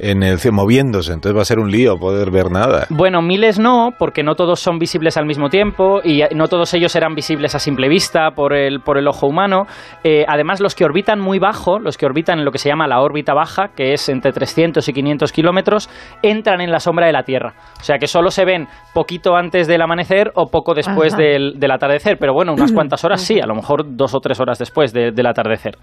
en 0.00 0.22
el 0.22 0.38
cielo 0.38 0.56
moviéndose? 0.56 1.12
Entonces 1.12 1.36
va 1.36 1.42
a 1.42 1.44
ser 1.44 1.58
un 1.58 1.70
lío 1.70 1.96
poder 1.98 2.30
ver 2.30 2.50
nada. 2.50 2.86
Bueno, 2.90 3.22
miles 3.22 3.58
no, 3.58 3.90
porque 3.98 4.22
no 4.22 4.34
todos 4.34 4.60
son 4.60 4.78
visibles 4.78 5.16
al 5.16 5.26
mismo 5.26 5.48
tiempo 5.48 6.00
y 6.02 6.22
no 6.34 6.48
todos 6.48 6.72
ellos 6.74 6.92
serán 6.92 7.14
visibles 7.14 7.54
a 7.54 7.58
simple 7.58 7.88
vista 7.88 8.30
por 8.34 8.54
el, 8.54 8.80
por 8.80 8.98
el 8.98 9.06
ojo 9.06 9.26
humano. 9.26 9.66
Eh, 10.02 10.24
además, 10.26 10.60
los 10.60 10.74
que 10.74 10.84
orbitan 10.84 11.20
muy 11.20 11.38
bajo, 11.38 11.78
los 11.78 11.96
que 11.96 12.06
orbitan 12.06 12.38
en 12.38 12.44
lo 12.44 12.50
que 12.50 12.58
se 12.58 12.68
llama 12.68 12.86
la 12.88 13.00
órbita 13.00 13.34
baja, 13.34 13.68
que 13.76 13.92
es 13.92 14.08
entre 14.08 14.32
300 14.32 14.88
y 14.88 14.92
500 14.92 15.32
kilómetros, 15.32 15.88
entran 16.22 16.60
en 16.60 16.70
la 16.70 16.80
sombra 16.80 17.06
de 17.06 17.12
la 17.12 17.22
Tierra. 17.22 17.54
O 17.80 17.84
sea 17.84 17.98
que 17.98 18.06
solo 18.06 18.30
se 18.30 18.44
ven 18.44 18.66
poquito 18.94 19.36
antes 19.36 19.66
del 19.66 19.82
amanecer 19.82 20.32
o 20.34 20.46
poco 20.50 20.74
después 20.74 21.16
del, 21.16 21.58
del 21.58 21.70
atardecer. 21.70 22.16
Pero 22.18 22.32
bueno, 22.32 22.52
unas 22.52 22.72
cuantas 22.74 23.04
horas 23.04 23.20
sí, 23.20 23.38
a 23.40 23.46
lo 23.46 23.54
mejor 23.54 23.84
dos 23.96 24.14
o 24.14 24.20
tres 24.20 24.40
horas 24.40 24.58
después 24.58 24.92
de- 24.92 25.10
del 25.12 25.26
atardecer. 25.26 25.76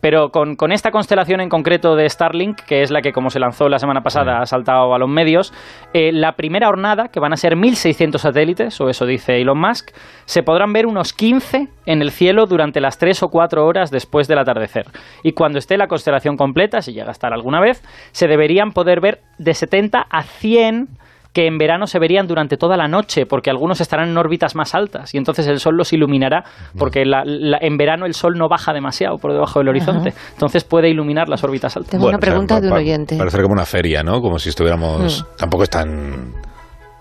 Pero 0.00 0.28
con, 0.28 0.56
con 0.56 0.72
esta 0.72 0.90
constelación 0.90 1.40
en 1.40 1.48
concreto 1.48 1.96
de 1.96 2.08
Starlink, 2.08 2.60
que 2.66 2.82
es 2.82 2.90
la 2.90 3.00
que 3.00 3.12
como 3.12 3.30
se 3.30 3.40
lanzó 3.40 3.55
la 3.60 3.78
semana 3.78 4.02
pasada 4.02 4.40
ha 4.40 4.46
saltado 4.46 4.94
a 4.94 4.98
los 4.98 5.08
medios, 5.08 5.52
eh, 5.92 6.12
la 6.12 6.32
primera 6.32 6.68
hornada, 6.68 7.08
que 7.08 7.20
van 7.20 7.32
a 7.32 7.36
ser 7.36 7.56
1.600 7.56 8.18
satélites, 8.18 8.80
o 8.80 8.88
eso 8.88 9.06
dice 9.06 9.40
Elon 9.40 9.58
Musk, 9.58 9.90
se 10.24 10.42
podrán 10.42 10.72
ver 10.72 10.86
unos 10.86 11.12
15 11.12 11.68
en 11.86 12.02
el 12.02 12.10
cielo 12.10 12.46
durante 12.46 12.80
las 12.80 12.98
3 12.98 13.22
o 13.22 13.28
4 13.28 13.66
horas 13.66 13.90
después 13.90 14.28
del 14.28 14.38
atardecer. 14.38 14.86
Y 15.22 15.32
cuando 15.32 15.58
esté 15.58 15.76
la 15.76 15.88
constelación 15.88 16.36
completa, 16.36 16.82
si 16.82 16.92
llega 16.92 17.08
a 17.08 17.12
estar 17.12 17.32
alguna 17.32 17.60
vez, 17.60 17.82
se 18.12 18.28
deberían 18.28 18.72
poder 18.72 19.00
ver 19.00 19.20
de 19.38 19.54
70 19.54 20.06
a 20.08 20.22
100 20.22 20.88
que 21.36 21.46
en 21.46 21.58
verano 21.58 21.86
se 21.86 21.98
verían 21.98 22.26
durante 22.26 22.56
toda 22.56 22.78
la 22.78 22.88
noche, 22.88 23.26
porque 23.26 23.50
algunos 23.50 23.82
estarán 23.82 24.08
en 24.08 24.16
órbitas 24.16 24.54
más 24.54 24.74
altas 24.74 25.14
y 25.14 25.18
entonces 25.18 25.46
el 25.46 25.60
sol 25.60 25.76
los 25.76 25.92
iluminará, 25.92 26.44
porque 26.78 27.04
la- 27.04 27.24
la- 27.26 27.58
en 27.60 27.76
verano 27.76 28.06
el 28.06 28.14
sol 28.14 28.38
no 28.38 28.48
baja 28.48 28.72
demasiado 28.72 29.18
por 29.18 29.34
debajo 29.34 29.58
del 29.58 29.68
horizonte, 29.68 30.14
entonces 30.32 30.64
puede 30.64 30.88
iluminar 30.88 31.28
las 31.28 31.44
órbitas 31.44 31.76
altas. 31.76 31.90
Tengo 31.90 32.06
una 32.06 32.16
o 32.16 32.20
sea, 32.20 32.30
pregunta 32.30 32.58
de 32.58 32.68
un 32.68 32.72
oyente. 32.72 33.18
Parece 33.18 33.42
como 33.42 33.52
una 33.52 33.66
feria, 33.66 34.02
¿no? 34.02 34.22
Como 34.22 34.38
si 34.38 34.48
estuviéramos... 34.48 35.26
Tampoco 35.36 35.64
es 35.64 35.68
tan... 35.68 36.32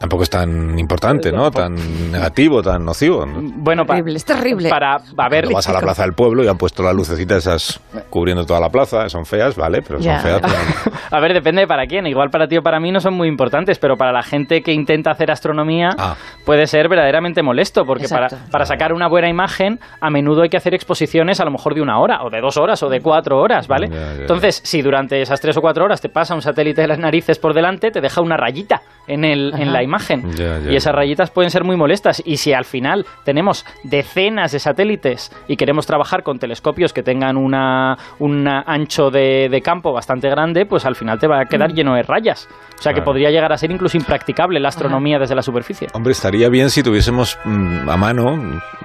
Tampoco 0.06 0.22
es 0.22 0.30
tan 0.30 0.78
importante, 0.78 1.32
¿no? 1.32 1.50
Tan 1.50 2.12
negativo, 2.12 2.62
tan 2.62 2.86
nocivo. 2.86 3.26
¿no? 3.26 3.40
Bueno, 3.42 3.88
pa- 3.88 3.96
Terrible, 3.96 4.18
es 4.18 4.26
terrible. 4.26 4.70
para 4.70 4.98
a 5.18 5.30
ver, 5.30 5.52
vas 5.52 5.68
a 5.68 5.74
la 5.74 5.80
plaza 5.82 6.04
del 6.04 6.14
pueblo 6.14 6.44
y 6.44 6.48
han 6.48 6.60
puesto 6.60 6.84
las 6.84 6.94
lucecitas 6.94 7.38
esas 7.40 7.80
cubriendo 8.12 8.46
toda 8.46 8.60
la 8.60 8.70
plaza, 8.70 9.10
son 9.10 9.26
feas, 9.26 9.56
¿vale? 9.56 9.82
Pero 9.82 9.98
son 9.98 10.06
Ya. 10.06 10.20
feas. 10.20 10.42
pero- 10.42 10.54
a 11.12 11.20
ver, 11.20 11.34
depende 11.34 11.62
de 11.62 11.68
para 11.68 11.88
quién. 11.88 12.06
Igual 12.06 12.30
para 12.30 12.48
ti 12.48 12.56
o 12.56 12.62
para 12.62 12.80
mí 12.80 12.92
no 12.92 13.00
son 13.00 13.16
muy 13.16 13.28
importantes, 13.28 13.80
pero 13.80 13.98
para 13.98 14.12
la 14.12 14.22
gente 14.22 14.62
que 14.62 14.74
intenta 14.74 15.10
hacer 15.10 15.32
astronomía 15.32 15.90
Ah. 15.98 16.16
puede 16.46 16.68
ser 16.68 16.88
verdaderamente 16.88 17.42
molesto, 17.42 17.84
porque 17.84 18.08
para, 18.08 18.28
Exacto. 18.28 18.52
para 18.52 18.68
sacar 18.68 18.94
una 18.94 19.08
buena 19.08 19.28
imagen 19.28 19.80
a 20.02 20.12
menudo 20.12 20.44
hay 20.44 20.50
que 20.50 20.58
hacer 20.58 20.76
exposiciones 20.76 21.40
a 21.40 21.46
lo 21.46 21.52
mejor 21.52 21.74
de 21.74 21.82
una 21.82 21.98
hora, 21.98 22.22
o 22.24 22.30
de 22.30 22.42
dos 22.42 22.58
horas, 22.58 22.84
o 22.84 22.90
de 22.90 23.02
cuatro 23.02 23.40
horas, 23.40 23.68
¿vale? 23.68 23.88
Ya, 23.90 23.96
ya, 23.96 24.14
ya. 24.14 24.22
Entonces, 24.22 24.62
si 24.64 24.84
durante 24.84 25.20
esas 25.20 25.42
tres 25.42 25.58
o 25.58 25.62
cuatro 25.62 25.84
horas 25.84 26.00
te 26.00 26.10
pasa 26.10 26.36
un 26.36 26.44
satélite 26.44 26.82
de 26.82 26.88
las 26.90 27.00
narices 27.00 27.40
por 27.40 27.56
delante, 27.56 27.90
te 27.90 28.02
deja 28.02 28.22
una 28.22 28.38
rayita 28.38 28.84
en, 29.08 29.24
el, 29.26 29.52
en 29.58 29.74
la 29.74 29.82
imagen. 29.82 29.95
Ya, 30.36 30.60
ya, 30.60 30.72
y 30.72 30.76
esas 30.76 30.94
rayitas 30.94 31.32
pueden 31.32 31.50
ser 31.50 31.64
muy 31.64 31.76
molestas. 31.78 32.22
Y 32.26 32.38
si 32.38 32.54
al 32.54 32.66
final 32.66 33.06
tenemos 33.24 33.66
decenas 33.84 34.52
de 34.52 34.60
satélites 34.60 35.32
y 35.48 35.56
queremos 35.56 35.86
trabajar 35.86 36.24
con 36.24 36.40
telescopios 36.40 36.94
que 36.94 37.04
tengan 37.04 37.38
una, 37.38 37.98
un 38.20 38.48
ancho 38.48 39.10
de, 39.10 39.48
de 39.50 39.62
campo 39.62 39.94
bastante 39.94 40.30
grande, 40.30 40.66
pues 40.66 40.86
al 40.86 40.96
final 40.96 41.20
te 41.20 41.28
va 41.28 41.42
a 41.42 41.46
quedar 41.46 41.72
lleno 41.74 41.96
de 41.96 42.04
rayas. 42.04 42.48
O 42.78 42.82
sea 42.82 42.92
que 42.92 42.96
Claro. 42.96 43.06
podría 43.12 43.30
llegar 43.30 43.52
a 43.54 43.58
ser 43.58 43.72
incluso 43.72 43.98
impracticable 43.98 44.60
la 44.60 44.70
astronomía 44.70 45.18
desde 45.20 45.36
la 45.36 45.42
superficie. 45.42 45.88
Hombre, 45.94 46.12
estaría 46.12 46.50
bien 46.50 46.70
si 46.70 46.84
tuviésemos 46.84 47.38
mm, 47.46 47.90
a 47.90 47.98
mano 47.98 48.24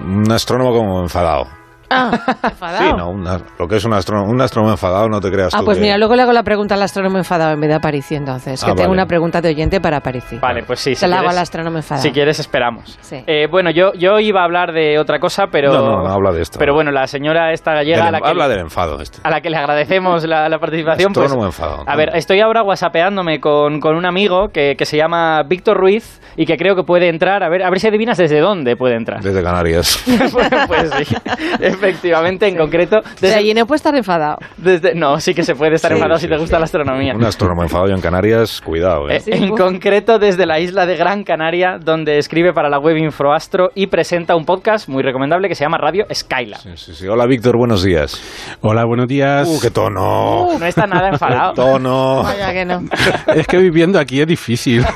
un 0.03 0.31
astrónomo 0.31 0.73
como 0.73 1.01
enfadado. 1.01 1.60
Ah, 1.91 2.11
enfadado. 2.43 2.83
Sí, 2.89 2.93
no, 2.97 3.09
una- 3.09 3.39
lo 3.59 3.67
que 3.67 3.75
es 3.75 3.85
un 3.85 3.93
astrónomo, 3.93 4.31
un 4.31 4.41
astrónomo 4.41 4.71
enfadado, 4.73 5.07
no 5.09 5.19
te 5.19 5.29
creas 5.31 5.53
Ah, 5.53 5.59
tú 5.59 5.65
pues 5.65 5.77
que- 5.77 5.83
mira, 5.83 5.97
luego 5.97 6.15
le 6.15 6.21
hago 6.23 6.31
la 6.31 6.43
pregunta 6.43 6.75
al 6.75 6.81
astrónomo 6.83 7.17
enfadado 7.17 7.51
en 7.53 7.59
vez 7.59 7.69
de 7.69 7.75
Aparici, 7.75 8.15
entonces. 8.15 8.63
Ah, 8.63 8.67
que 8.67 8.73
tengo 8.75 8.91
una 8.91 9.05
pregunta 9.05 9.41
de 9.41 9.49
oyente 9.49 9.81
para 9.81 9.97
Aparici. 9.97 10.37
Vale, 10.39 10.63
pues 10.63 10.79
sí. 10.79 10.95
Se 10.95 11.05
si 11.05 11.07
la 11.09 11.17
hago 11.17 11.23
quieres- 11.25 11.37
al 11.37 11.43
astrónomo 11.43 11.77
enfadado. 11.77 12.03
Si 12.03 12.11
quieres, 12.11 12.39
esperamos. 12.39 12.97
Sí. 13.01 13.23
Eh, 13.27 13.47
bueno, 13.51 13.71
yo, 13.71 13.93
yo 13.93 14.19
iba 14.19 14.41
a 14.41 14.45
hablar 14.45 14.71
de 14.71 14.97
otra 14.99 15.19
cosa, 15.19 15.47
pero. 15.51 15.73
No, 15.73 15.81
no, 15.85 16.03
no 16.03 16.09
habla 16.13 16.31
de 16.31 16.41
esto. 16.41 16.57
Pero 16.59 16.73
bueno, 16.73 16.91
la 16.91 17.07
señora 17.07 17.51
esta 17.51 17.73
gallega 17.73 17.97
Del- 18.05 18.07
a 18.07 18.11
la 18.11 18.21
que, 18.21 18.27
habla 18.29 18.47
del 18.47 18.59
enfado 18.59 19.01
este. 19.01 19.19
a 19.23 19.29
la 19.29 19.41
que 19.41 19.49
le 19.49 19.57
agradecemos 19.57 20.23
la, 20.25 20.47
la 20.49 20.59
participación. 20.59 21.13
Pues, 21.13 21.25
Astrónomo 21.25 21.47
enfadado. 21.47 21.83
a 21.87 21.95
ver, 21.95 22.11
estoy 22.15 22.39
ahora 22.39 22.63
whatsappeándome 22.63 23.39
con, 23.39 23.79
con 23.79 23.95
un 23.95 24.05
amigo 24.05 24.49
que, 24.49 24.75
que 24.77 24.85
se 24.85 24.97
llama 24.97 25.41
Víctor 25.43 25.77
Ruiz 25.77 26.21
y 26.37 26.45
que 26.45 26.55
creo 26.57 26.75
que 26.75 26.83
puede 26.83 27.09
entrar. 27.09 27.43
A 27.43 27.49
ver, 27.49 27.63
a 27.63 27.69
ver 27.69 27.79
si 27.79 27.87
adivinas 27.87 28.17
desde 28.17 28.39
dónde 28.39 28.75
puede 28.75 28.95
entrar. 28.95 29.21
Desde 29.21 29.43
Canarias. 29.43 30.03
Bueno, 30.31 30.57
pues 30.67 30.89
sí, 30.91 31.15
Efectivamente, 31.81 32.47
en 32.47 32.57
concreto. 32.57 32.99
O 32.99 33.03
sea, 33.03 33.11
Desde, 33.37 33.41
y 33.43 33.53
no 33.53 33.65
puede 33.65 33.77
estar 33.77 33.95
enfadado. 33.95 34.37
desde- 34.57 34.93
no, 34.95 35.19
sí 35.19 35.33
que 35.33 35.43
se 35.43 35.55
puede 35.55 35.75
estar 35.75 35.89
Sí, 35.91 35.95
enfadado 35.97 36.17
sí, 36.19 36.25
si 36.25 36.29
te 36.29 36.35
sí. 36.35 36.41
gusta 36.41 36.59
la 36.59 36.65
astronomía. 36.65 37.13
Un 37.15 37.23
astrónomo 37.25 37.63
enfadado 37.63 37.89
en 37.89 38.01
Canarias, 38.01 38.61
cuidado, 38.61 39.09
¿eh? 39.09 39.15
Eh, 39.17 39.19
Sí, 39.21 39.31
en 39.31 39.55
concreto 39.55 40.19
desde 40.19 40.45
la 40.45 40.59
isla 40.59 40.85
de 40.85 40.95
Gran 40.95 41.23
Canaria, 41.23 41.77
donde 41.83 42.17
escribe 42.17 42.53
para 42.53 42.69
la 42.69 42.79
web 42.79 42.97
Infoastro 42.97 43.71
y 43.75 43.87
presenta 43.87 44.35
un 44.35 44.45
podcast 44.45 44.87
muy 44.89 45.03
recomendable 45.03 45.47
que 45.49 45.55
se 45.55 45.63
llama 45.63 45.77
Radio 45.77 46.05
Skyla. 46.13 46.57
Sí, 46.57 46.69
sí, 46.75 46.93
sí. 46.93 47.07
Hola, 47.07 47.25
Víctor, 47.25 47.57
buenos 47.57 47.83
días. 47.83 48.21
Hola, 48.61 48.85
buenos 48.85 49.07
días. 49.07 49.47
¡Uh, 49.47 49.59
qué 49.61 49.71
tono! 49.71 50.49
No 50.59 50.65
está 50.65 50.85
nada 50.87 51.09
¡Qué 51.09 51.15
enfadado. 51.15 51.53
tono! 51.53 52.23
Vaya 52.23 52.51
que 52.53 52.65
no. 52.65 52.81
Es 53.35 53.47
que 53.47 53.57
viviendo 53.57 53.99
aquí 53.99 54.21
es 54.21 54.27
difícil. 54.27 54.85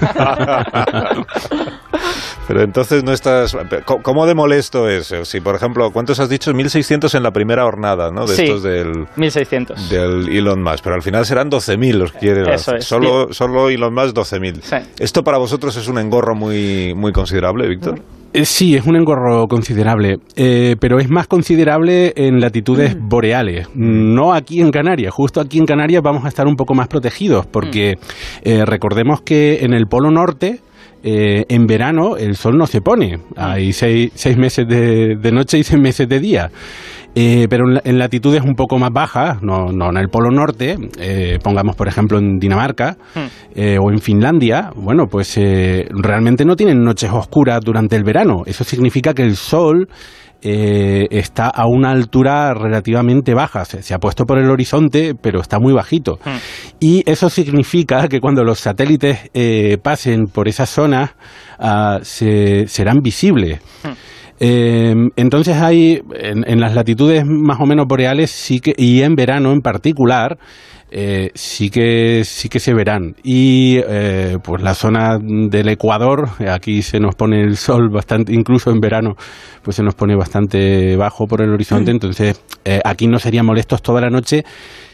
Pero 2.47 2.61
entonces 2.63 3.03
no 3.03 3.11
estás... 3.11 3.57
¿Cómo- 3.85 4.03
¿Cómo 4.03 4.25
de 4.27 4.35
molesto 4.35 4.87
es? 4.87 5.13
Si, 5.23 5.39
por 5.41 5.55
ejemplo, 5.55 5.89
¿cuántos 5.91 6.19
has 6.19 6.29
dicho? 6.29 6.51
1.600 6.51 7.15
en 7.15 7.23
la 7.23 7.31
primera 7.31 7.63
jornada, 7.63 8.11
¿no? 8.11 8.25
De 8.27 8.35
Sí. 8.35 8.43
estos 8.43 8.63
del... 8.63 9.07
1600. 9.15 9.89
del 9.89 10.29
Elon 10.29 10.61
Musk, 10.61 10.83
pero 10.83 10.95
al 10.95 11.01
final 11.01 11.25
serán 11.25 11.49
12.000 11.49 11.93
los 11.93 12.11
que 12.11 12.19
quieren. 12.19 12.49
Eso 12.49 12.75
es. 12.75 12.85
Solo, 12.85 13.33
solo 13.33 13.69
Elon 13.69 13.93
Musk 13.93 14.15
12.000. 14.15 14.61
Sí. 14.61 14.75
¿Esto 14.99 15.23
para 15.23 15.37
vosotros 15.37 15.75
es 15.77 15.87
un 15.87 15.97
engorro 15.97 16.35
muy, 16.35 16.93
muy 16.95 17.11
considerable, 17.11 17.67
Víctor? 17.67 17.99
Eh, 18.33 18.45
Sí, 18.45 18.75
es 18.75 18.85
un 18.85 18.97
engorro 18.97 19.47
considerable, 19.47 20.17
eh, 20.35 20.75
pero 20.79 20.99
es 20.99 21.09
más 21.09 21.25
considerable 21.25 22.11
en 22.17 22.41
latitudes 22.41 22.95
boreales, 22.99 23.69
no 23.73 24.33
aquí 24.33 24.59
en 24.59 24.71
Canarias. 24.71 25.13
Justo 25.13 25.39
aquí 25.39 25.57
en 25.57 25.65
Canarias 25.65 26.01
vamos 26.03 26.25
a 26.25 26.27
estar 26.27 26.45
un 26.45 26.55
poco 26.57 26.73
más 26.75 26.89
protegidos, 26.89 27.45
porque 27.47 27.93
eh, 28.43 28.65
recordemos 28.65 29.21
que 29.21 29.59
en 29.63 29.73
el 29.73 29.87
Polo 29.87 30.11
Norte, 30.11 30.59
eh, 31.07 31.45
en 31.47 31.67
verano, 31.67 32.17
el 32.17 32.35
sol 32.35 32.57
no 32.57 32.65
se 32.65 32.81
pone. 32.81 33.19
Hay 33.37 33.71
seis, 33.73 34.11
seis 34.15 34.35
meses 34.37 34.67
de, 34.67 35.15
de 35.15 35.31
noche 35.31 35.59
y 35.59 35.63
seis 35.63 35.79
meses 35.79 36.09
de 36.09 36.19
día. 36.19 36.49
Eh, 37.17 37.47
pero 37.49 37.65
en, 37.67 37.75
la- 37.75 37.81
en 37.85 37.97
latitudes 37.97 38.41
un 38.43 38.55
poco 38.55 38.77
más 38.77 38.91
bajas, 38.91 39.41
no, 39.41 39.71
no 39.71 39.89
en 39.89 39.97
el 39.97 40.09
Polo 40.09 40.31
Norte, 40.31 40.75
eh, 40.99 41.39
pongamos 41.41 41.75
por 41.77 41.87
ejemplo 41.87 42.17
en 42.17 42.39
Dinamarca 42.39 42.97
eh, 43.55 43.77
o 43.81 43.89
en 43.89 43.99
Finlandia, 43.99 44.71
bueno, 44.75 45.05
pues 45.07 45.39
realmente 45.91 46.43
no 46.43 46.57
tienen 46.57 46.83
noches 46.83 47.09
oscuras 47.13 47.61
durante 47.63 47.95
el 47.95 48.03
verano. 48.03 48.43
Eso 48.45 48.65
significa 48.65 49.13
que 49.13 49.21
el 49.23 49.37
sol 49.37 49.87
eh, 50.47 51.07
está 51.09 51.47
a 51.47 51.65
una 51.65 51.89
altura 51.89 52.53
relativamente 52.53 53.33
baja. 53.33 53.65
Se, 53.65 53.81
se 53.81 53.95
ha 53.95 53.97
puesto 53.97 54.25
por 54.25 54.37
el 54.37 54.51
horizonte, 54.51 55.15
pero 55.19 55.41
está 55.41 55.57
muy 55.59 55.73
bajito. 55.73 56.19
Y 56.79 57.01
eso 57.09 57.31
significa 57.31 58.07
que 58.07 58.19
cuando 58.19 58.43
los 58.43 58.59
satélites 58.59 59.31
eh, 59.33 59.79
pasen 59.81 60.25
por 60.27 60.47
esas 60.47 60.69
zonas, 60.69 61.15
ah, 61.57 61.97
se, 62.03 62.67
serán 62.67 62.99
visibles. 62.99 63.59
Eh, 64.39 64.93
entonces 65.15 65.55
hay 65.57 66.01
en, 66.13 66.47
en 66.47 66.59
las 66.59 66.75
latitudes 66.75 67.25
más 67.25 67.59
o 67.59 67.65
menos 67.65 67.87
boreales 67.87 68.29
sí 68.29 68.59
que 68.59 68.75
y 68.77 69.01
en 69.01 69.15
verano 69.15 69.51
en 69.51 69.61
particular 69.61 70.37
eh, 70.91 71.31
sí 71.33 71.69
que 71.69 72.23
sí 72.23 72.47
que 72.47 72.59
se 72.59 72.73
verán. 72.73 73.15
Y 73.23 73.77
eh, 73.87 74.37
pues 74.43 74.61
la 74.61 74.73
zona 74.73 75.17
del 75.19 75.67
Ecuador 75.69 76.29
aquí 76.49 76.81
se 76.81 76.99
nos 76.99 77.15
pone 77.15 77.41
el 77.41 77.57
sol 77.57 77.89
bastante 77.89 78.33
incluso 78.33 78.71
en 78.71 78.79
verano 78.79 79.15
pues 79.63 79.75
se 79.77 79.83
nos 79.83 79.95
pone 79.95 80.15
bastante 80.15 80.95
bajo 80.95 81.25
por 81.27 81.41
el 81.41 81.51
horizonte 81.51 81.91
entonces 81.91 82.41
eh, 82.63 82.79
aquí 82.85 83.07
no 83.07 83.19
serían 83.19 83.45
molestos 83.45 83.81
toda 83.81 83.99
la 84.01 84.09
noche. 84.09 84.43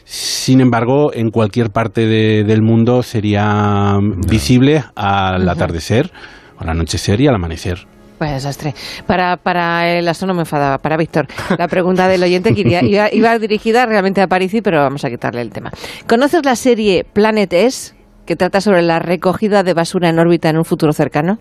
Sin 0.04 0.60
embargo, 0.60 1.12
en 1.14 1.30
cualquier 1.30 1.70
parte 1.70 2.06
de- 2.06 2.42
del 2.44 2.60
mundo 2.62 3.02
serían 3.04 4.20
visibles 4.28 4.84
al 4.96 5.48
atardecer, 5.48 6.10
al 6.58 6.68
anochecer 6.70 7.20
y 7.20 7.28
al 7.28 7.36
amanecer. 7.36 7.86
Vaya 8.22 8.34
desastre. 8.34 8.72
Para, 9.04 9.36
para 9.36 9.98
el 9.98 10.06
astrónomo 10.06 10.42
enfadaba, 10.42 10.78
para 10.78 10.96
Víctor. 10.96 11.26
La 11.58 11.66
pregunta 11.66 12.06
del 12.06 12.22
oyente 12.22 12.54
que 12.54 12.60
iba, 12.60 13.12
iba 13.12 13.38
dirigida 13.40 13.84
realmente 13.84 14.20
a 14.20 14.28
Parisi, 14.28 14.62
pero 14.62 14.78
vamos 14.78 15.04
a 15.04 15.10
quitarle 15.10 15.40
el 15.40 15.50
tema. 15.50 15.72
¿Conoces 16.06 16.44
la 16.44 16.54
serie 16.54 17.02
Planet 17.02 17.52
S, 17.52 17.94
que 18.24 18.36
trata 18.36 18.60
sobre 18.60 18.82
la 18.82 19.00
recogida 19.00 19.64
de 19.64 19.74
basura 19.74 20.08
en 20.08 20.20
órbita 20.20 20.50
en 20.50 20.58
un 20.58 20.64
futuro 20.64 20.92
cercano? 20.92 21.40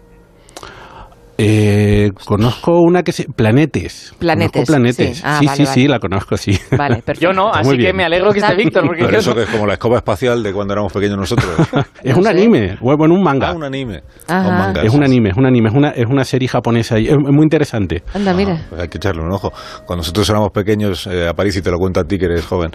Eh, 1.37 2.11
conozco 2.25 2.79
una 2.81 3.03
que 3.03 3.11
se... 3.11 3.25
Planetes. 3.25 4.13
Planetes, 4.19 4.51
Conozco 4.51 4.73
planetes. 4.73 5.17
sí. 5.17 5.23
Ah, 5.25 5.37
sí, 5.39 5.45
vale, 5.45 5.57
sí, 5.57 5.63
vale. 5.63 5.73
sí, 5.81 5.87
la 5.87 5.99
conozco, 5.99 6.37
sí. 6.37 6.59
Vale, 6.77 6.95
perfecto. 7.05 7.21
Yo 7.21 7.33
no, 7.33 7.47
Está 7.47 7.59
así 7.61 7.69
muy 7.69 7.77
que 7.77 7.83
bien. 7.83 7.95
me 7.97 8.03
alegro 8.03 8.31
que 8.31 8.39
esté 8.39 8.55
Víctor, 8.55 8.85
porque 8.85 9.05
Pero 9.05 9.17
eso 9.17 9.29
no- 9.31 9.35
que 9.37 9.43
es 9.43 9.49
como 9.49 9.65
la 9.65 9.73
escoba 9.73 9.97
espacial 9.97 10.43
de 10.43 10.53
cuando 10.53 10.73
éramos 10.73 10.93
pequeños 10.93 11.17
nosotros. 11.17 11.49
Es 12.03 12.15
un 12.17 12.25
anime, 12.27 12.77
o 12.81 12.97
bueno, 12.97 13.13
un 13.13 13.23
manga. 13.23 13.49
Ah, 13.49 13.53
un 13.53 13.63
anime. 13.63 14.01
Ajá. 14.27 14.47
Un 14.49 14.57
manga. 14.57 14.81
Es 14.81 14.93
un 14.93 15.03
anime, 15.03 15.29
es 15.29 15.37
un 15.37 15.45
anime, 15.45 15.69
es 15.69 15.75
una, 15.75 15.89
es 15.89 16.05
una 16.07 16.23
serie 16.23 16.47
japonesa 16.47 16.97
y 16.99 17.07
es 17.07 17.15
muy 17.17 17.43
interesante. 17.43 18.03
Anda, 18.13 18.33
mira. 18.33 18.59
Pues 18.69 18.81
hay 18.81 18.87
que 18.87 18.97
echarle 18.97 19.21
un 19.21 19.31
ojo. 19.31 19.51
Cuando 19.85 19.97
nosotros 20.01 20.27
éramos 20.29 20.51
pequeños, 20.51 21.05
eh, 21.07 21.27
a 21.27 21.33
París, 21.33 21.55
y 21.57 21.61
te 21.61 21.69
lo 21.71 21.77
cuento 21.77 21.99
a 21.99 22.03
ti 22.03 22.17
que 22.17 22.25
eres 22.25 22.45
joven, 22.45 22.71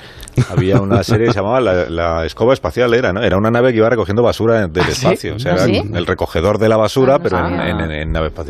había 0.50 0.80
una 0.80 1.02
serie 1.02 1.26
que 1.26 1.32
se 1.32 1.40
llamaba 1.40 1.60
la, 1.60 1.90
la 1.90 2.24
escoba 2.24 2.52
espacial, 2.52 2.94
era, 2.94 3.12
¿no? 3.12 3.20
Era 3.22 3.36
una 3.36 3.50
nave 3.50 3.72
que 3.72 3.78
iba 3.78 3.88
recogiendo 3.90 4.22
basura 4.22 4.66
del 4.68 4.82
¿Ah, 4.82 4.86
sí? 4.86 4.92
espacio. 4.92 5.34
O 5.34 5.38
sea, 5.40 5.52
¿Ah, 5.52 5.54
era 5.56 5.64
sí? 5.66 5.82
el 5.92 6.06
recogedor 6.06 6.58
de 6.58 6.68
la 6.68 6.76
basura, 6.76 7.14
Ah, 7.14 7.18
no 7.18 7.22
pero 7.24 7.38
en, 7.48 7.60
en- 7.60 7.80
en- 7.80 7.90
en 8.02 8.12
nave 8.12 8.28
espacial. 8.28 8.45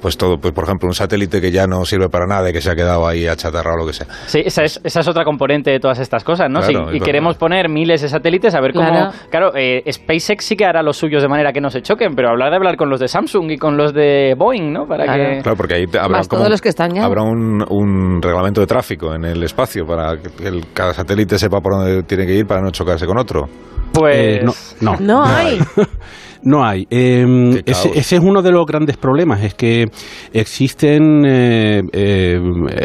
Pues 0.00 0.16
todo, 0.16 0.38
pues 0.38 0.52
por 0.54 0.64
ejemplo, 0.64 0.88
un 0.88 0.94
satélite 0.94 1.40
que 1.40 1.50
ya 1.50 1.66
no 1.66 1.84
sirve 1.84 2.08
para 2.08 2.26
nada 2.26 2.50
y 2.50 2.52
que 2.52 2.60
se 2.60 2.70
ha 2.70 2.74
quedado 2.74 3.06
ahí 3.06 3.26
achatarrado 3.26 3.76
o 3.76 3.78
lo 3.80 3.86
que 3.86 3.92
sea. 3.92 4.06
Sí, 4.26 4.42
esa 4.44 4.64
es, 4.64 4.80
esa 4.84 5.00
es 5.00 5.08
otra 5.08 5.24
componente 5.24 5.70
de 5.70 5.80
todas 5.80 5.98
estas 5.98 6.24
cosas, 6.24 6.48
¿no? 6.50 6.60
Claro, 6.60 6.90
Sí, 6.90 6.96
y 6.96 7.00
queremos 7.00 7.36
poner 7.36 7.68
miles 7.68 8.02
de 8.02 8.08
satélites 8.08 8.54
a 8.54 8.60
ver 8.60 8.72
cómo... 8.72 8.88
Claro. 8.88 9.10
Claro, 9.30 9.52
eh, 9.56 9.82
SpaceX 9.90 10.44
sí 10.44 10.56
que 10.56 10.64
hará 10.64 10.82
los 10.82 10.96
suyos 10.96 11.22
de 11.22 11.28
manera 11.28 11.52
que 11.52 11.60
no 11.60 11.70
se 11.70 11.82
choquen, 11.82 12.14
pero 12.14 12.30
hablar 12.30 12.50
de 12.50 12.56
hablar 12.56 12.76
con 12.76 12.88
los 12.90 13.00
de 13.00 13.08
Samsung 13.08 13.50
y 13.50 13.56
con 13.58 13.76
los 13.76 13.92
de 13.92 14.34
Boeing, 14.36 14.72
¿no? 14.72 14.86
Para 14.86 15.04
Claro. 15.04 15.22
que... 15.36 15.42
Claro, 15.42 15.56
porque 15.56 15.74
ahí 15.74 15.84
habrá 15.98 16.08
Más 16.18 16.28
como- 16.28 16.40
todos 16.40 16.50
los 16.50 16.60
que 16.60 16.68
están 16.68 16.94
ya. 16.94 17.04
habrá 17.04 17.22
un, 17.22 17.64
un 17.68 18.20
reglamento 18.22 18.60
de 18.60 18.66
tráfico 18.66 19.14
en 19.14 19.24
el 19.24 19.42
espacio 19.42 19.86
para 19.86 20.16
que 20.18 20.46
el- 20.48 20.64
cada 20.72 20.94
satélite 20.94 21.38
sepa 21.38 21.60
por 21.60 21.72
dónde 21.74 22.02
tiene 22.04 22.26
que 22.26 22.34
ir 22.34 22.46
para 22.46 22.60
no 22.60 22.70
chocarse 22.70 23.06
con 23.06 23.18
otro. 23.18 23.48
Pues... 23.92 24.16
Eh, 24.16 24.40
no, 24.44 24.52
no. 24.80 24.96
No 25.00 25.24
hay. 25.26 25.58
No 26.44 26.62
hay. 26.64 26.86
Eh, 26.90 27.62
ese, 27.64 27.98
es 27.98 28.12
uno 28.12 28.42
de 28.42 28.52
los 28.52 28.66
grandes 28.66 28.98
problemas, 28.98 29.42
es 29.42 29.54
que 29.54 29.86
existen 30.32 31.24
eh, 31.24 31.82
eh, 31.92 32.38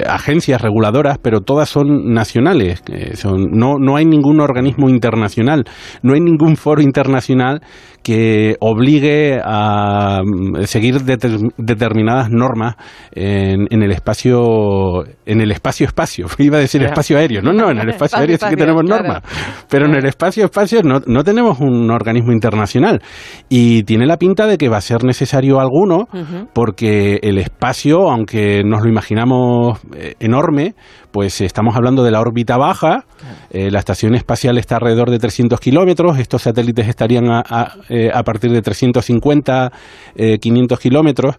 agencias 0.08 0.62
reguladoras, 0.62 1.18
pero 1.22 1.42
todas 1.42 1.68
son 1.68 2.13
nacionales. 2.13 2.82
son, 3.16 3.51
no, 3.51 3.78
no 3.78 3.98
hay 3.98 4.06
ningún 4.06 4.39
organismo 4.39 4.89
internacional, 4.89 5.66
no 6.01 6.13
hay 6.13 6.22
ningún 6.22 6.56
foro 6.56 6.82
internacional 6.82 7.62
que 8.03 8.56
obligue 8.60 9.39
a 9.44 10.22
mm, 10.24 10.63
seguir 10.63 10.96
deter- 11.03 11.51
determinadas 11.58 12.29
normas 12.29 12.75
en, 13.12 13.68
en 13.70 13.84
el 13.84 13.91
espacio 13.91 15.03
en 15.25 15.41
el 15.41 15.51
espacio 15.51 15.88
espacio 15.88 16.27
iba 16.39 16.58
a 16.58 16.62
decir 16.62 16.84
espacio 16.84 17.18
aéreo. 17.18 17.41
No 17.41 17.53
no 17.53 17.70
en 17.72 17.79
el 17.79 17.89
espacio 17.89 18.00
Espacio, 18.00 18.20
aéreo 18.20 18.38
sí 18.38 18.46
que 18.50 18.56
tenemos 18.56 18.84
claro. 18.84 19.03
normas. 19.03 19.24
Pero 19.70 19.86
en 19.86 19.96
el 19.96 20.06
espacio 20.06 20.46
espacio 20.46 20.82
no, 20.84 21.01
no 21.06 21.24
tenemos 21.24 21.60
un 21.60 21.91
organismo 21.91 22.32
internacional. 22.32 23.01
Y 23.50 23.84
tiene 23.84 24.06
la 24.06 24.18
pinta 24.18 24.48
de 24.48 24.58
que 24.58 24.70
va 24.70 24.77
a 24.77 24.82
ser 24.82 25.03
necesario 25.03 25.60
alguno 25.60 26.08
porque 26.53 27.20
el 27.22 27.38
espacio 27.38 28.10
aunque 28.10 28.63
nos 28.63 28.82
lo 28.84 28.89
imaginamos 28.89 29.79
eh, 29.96 30.15
enorme 30.20 30.75
pues 31.12 31.42
estamos 31.42 31.75
hablando 31.75 32.04
de 32.04 32.12
la 32.12 32.20
órbita 32.22 32.58
baja 32.58 33.06
eh, 33.51 33.70
la 33.72 33.80
estación 33.80 34.16
espacial 34.16 34.58
está 34.58 34.75
alrededor 34.75 35.10
de 35.10 35.20
300 35.20 35.60
kilómetros 35.60 36.18
estos 36.20 36.42
satélites 36.44 36.88
estarían 36.88 37.30
a, 37.32 37.44
a, 37.48 37.74
eh, 37.89 38.10
a 38.13 38.24
partir 38.24 38.51
de 38.51 38.62
350 38.62 39.72
eh, 40.16 40.38
500 40.39 40.80
kilómetros 40.80 41.36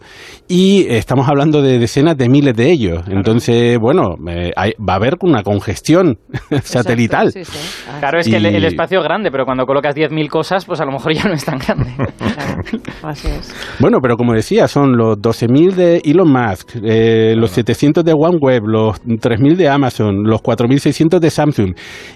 y 0.48 0.86
estamos 0.88 1.28
hablando 1.28 1.62
de 1.62 1.78
decenas 1.78 2.16
de 2.16 2.28
miles 2.28 2.54
de 2.56 2.70
ellos 2.70 3.02
entonces 3.08 3.78
bueno 3.78 4.16
eh, 4.28 4.50
hay- 4.56 4.74
va 4.78 4.94
a 4.94 4.96
haber 4.96 5.16
una 5.22 5.42
congestión 5.42 6.18
satelital 6.62 7.28
Exacto, 7.28 7.50
sí, 7.52 7.58
sí. 7.58 7.84
Ah, 7.88 7.96
Claro, 8.00 8.18
es 8.20 8.28
que 8.28 8.36
el, 8.36 8.64
espacio 8.64 8.98
es 8.98 9.04
grande, 9.04 9.30
pero 9.30 9.44
cuando 9.44 9.64
colocas 9.66 9.94
10.000 9.94 10.28
cosas, 10.28 10.64
pues 10.64 10.80
a 10.80 10.84
lo 10.84 10.92
mejor 10.92 11.12
ya 11.12 11.24
no 11.24 11.34
es 11.34 11.44
tan 11.44 11.58
grande. 11.58 11.92
claro. 12.18 12.62
Así 13.02 13.28
es. 13.28 13.54
Bueno, 13.78 13.98
pero 14.00 14.16
como 14.16 14.32
decía, 14.32 14.68
son 14.68 14.96
los 14.96 15.18
12.000 15.18 15.72
de 15.74 16.02
Elon 16.04 16.30
Musk, 16.32 16.76
eh, 16.82 17.34
los 17.36 17.50
700 17.50 18.04
de 18.04 18.12
OneWeb, 18.12 18.62
los 18.66 19.02
3.000 19.04 19.56
de 19.60 19.68
Amazon, 19.68 20.24
los 20.24 20.40
4.600 20.42 21.18
de 21.20 21.30
Samsung 21.30 21.74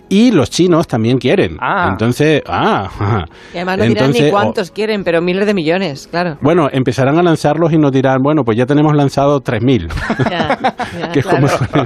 y 0.09 0.31
los 0.33 0.51
chinos 0.51 0.87
también 0.87 1.19
quieren. 1.19 1.57
Ah. 1.61 1.89
Entonces, 1.91 2.43
ah. 2.47 2.89
Y 3.55 3.57
además 3.59 3.79
no 3.79 3.85
dirán 3.85 4.11
ni 4.11 4.19
Entonces, 4.19 4.31
cuántos 4.31 4.71
quieren, 4.71 5.05
pero 5.05 5.21
miles 5.23 5.47
de 5.47 5.55
millones, 5.55 6.09
claro. 6.11 6.37
Bueno, 6.41 6.69
empezarán 6.73 7.19
a 7.19 7.23
lanzarlos 7.23 7.73
y 7.73 7.79
nos 7.79 7.93
dirán, 7.93 8.19
bueno, 8.23 8.43
pues 8.45 8.57
ya 8.59 8.67
tenemos 8.67 8.95
lanzado 8.95 9.41
3.000. 9.41 9.89
Ya, 10.31 10.75
ya, 10.99 11.09
que 11.13 11.21
es 11.21 11.27
claro, 11.27 11.47
como 11.71 11.85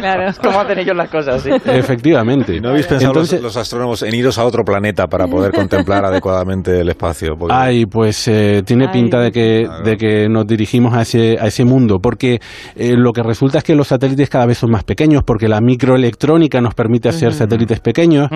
claro. 0.00 0.32
¿Cómo 0.42 0.60
hacen 0.60 0.78
ellos 0.78 0.96
las 0.96 1.10
cosas? 1.10 1.42
Sí. 1.42 1.50
Efectivamente. 1.66 2.56
¿Y 2.56 2.60
no 2.60 2.70
habéis 2.70 2.86
pensado 2.86 3.12
Entonces, 3.12 3.40
los, 3.42 3.54
los 3.54 3.56
astrónomos 3.56 4.02
en 4.02 4.14
iros 4.14 4.38
a 4.38 4.44
otro 4.44 4.64
planeta 4.64 5.06
para 5.06 5.26
poder 5.26 5.52
contemplar 5.52 6.04
adecuadamente 6.04 6.80
el 6.80 6.88
espacio? 6.88 7.34
Porque- 7.38 7.54
Ay, 7.54 7.86
pues 7.86 8.28
eh, 8.28 8.62
tiene 8.64 8.86
Ay. 8.86 8.92
pinta 8.92 9.20
de 9.20 9.30
que, 9.30 9.64
Claro. 9.64 9.84
de 9.84 9.96
que 9.96 10.28
nos 10.28 10.46
dirigimos 10.46 10.94
a 10.94 11.02
ese, 11.02 11.36
a 11.40 11.46
ese 11.46 11.64
mundo, 11.64 11.98
porque 12.02 12.40
eh, 12.76 12.94
lo 12.96 13.12
que 13.12 13.22
resulta 13.22 13.58
es 13.58 13.64
que 13.64 13.74
los 13.74 13.88
satélites 13.88 14.28
cada 14.28 14.46
vez 14.46 14.58
son 14.58 14.70
más 14.70 14.84
pequeños, 14.88 15.22
porque 15.22 15.48
la 15.48 15.60
microelectrónica 15.60 16.62
nos 16.62 16.74
permite 16.74 17.10
hacer 17.10 17.34
satélites 17.34 17.80
pequeños. 17.80 18.28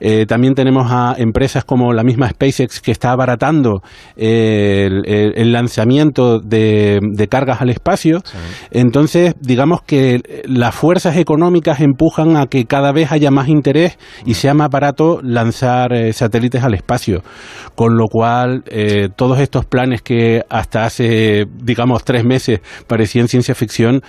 Eh, 0.00 0.24
también 0.26 0.54
tenemos 0.54 0.90
a 0.90 1.14
empresas 1.18 1.64
como 1.64 1.92
la 1.92 2.02
misma 2.02 2.30
SpaceX 2.30 2.80
que 2.80 2.90
está 2.90 3.12
abaratando 3.12 3.82
eh, 4.16 4.88
el, 5.36 5.52
lanzamiento 5.52 6.40
de, 6.40 6.98
de 7.12 7.28
cargas 7.28 7.60
al 7.60 7.68
espacio. 7.68 8.22
Entonces, 8.70 9.34
digamos 9.40 9.82
que 9.82 10.22
las 10.46 10.74
fuerzas 10.74 11.16
económicas 11.16 11.80
empujan 11.80 12.36
a 12.36 12.46
que 12.46 12.64
cada 12.64 12.90
vez 12.90 13.12
haya 13.12 13.30
más 13.30 13.48
interés 13.48 13.98
y 14.24 14.34
sea 14.34 14.54
más 14.54 14.70
barato 14.70 15.20
lanzar 15.22 15.92
eh, 15.92 16.12
satélites 16.12 16.62
al 16.64 16.74
espacio. 16.74 17.22
Con 17.74 17.96
lo 17.96 18.06
cual, 18.06 18.62
eh, 18.66 19.08
todos 19.14 19.38
estos 19.40 19.66
planes 19.66 20.00
que 20.02 20.42
hasta 20.48 20.84
hace, 20.84 21.46
digamos, 21.62 22.04
tres 22.04 22.24
meses 22.24 22.60
parecían 22.86 23.28
ciencia 23.28 23.54
ficción, 23.54 24.02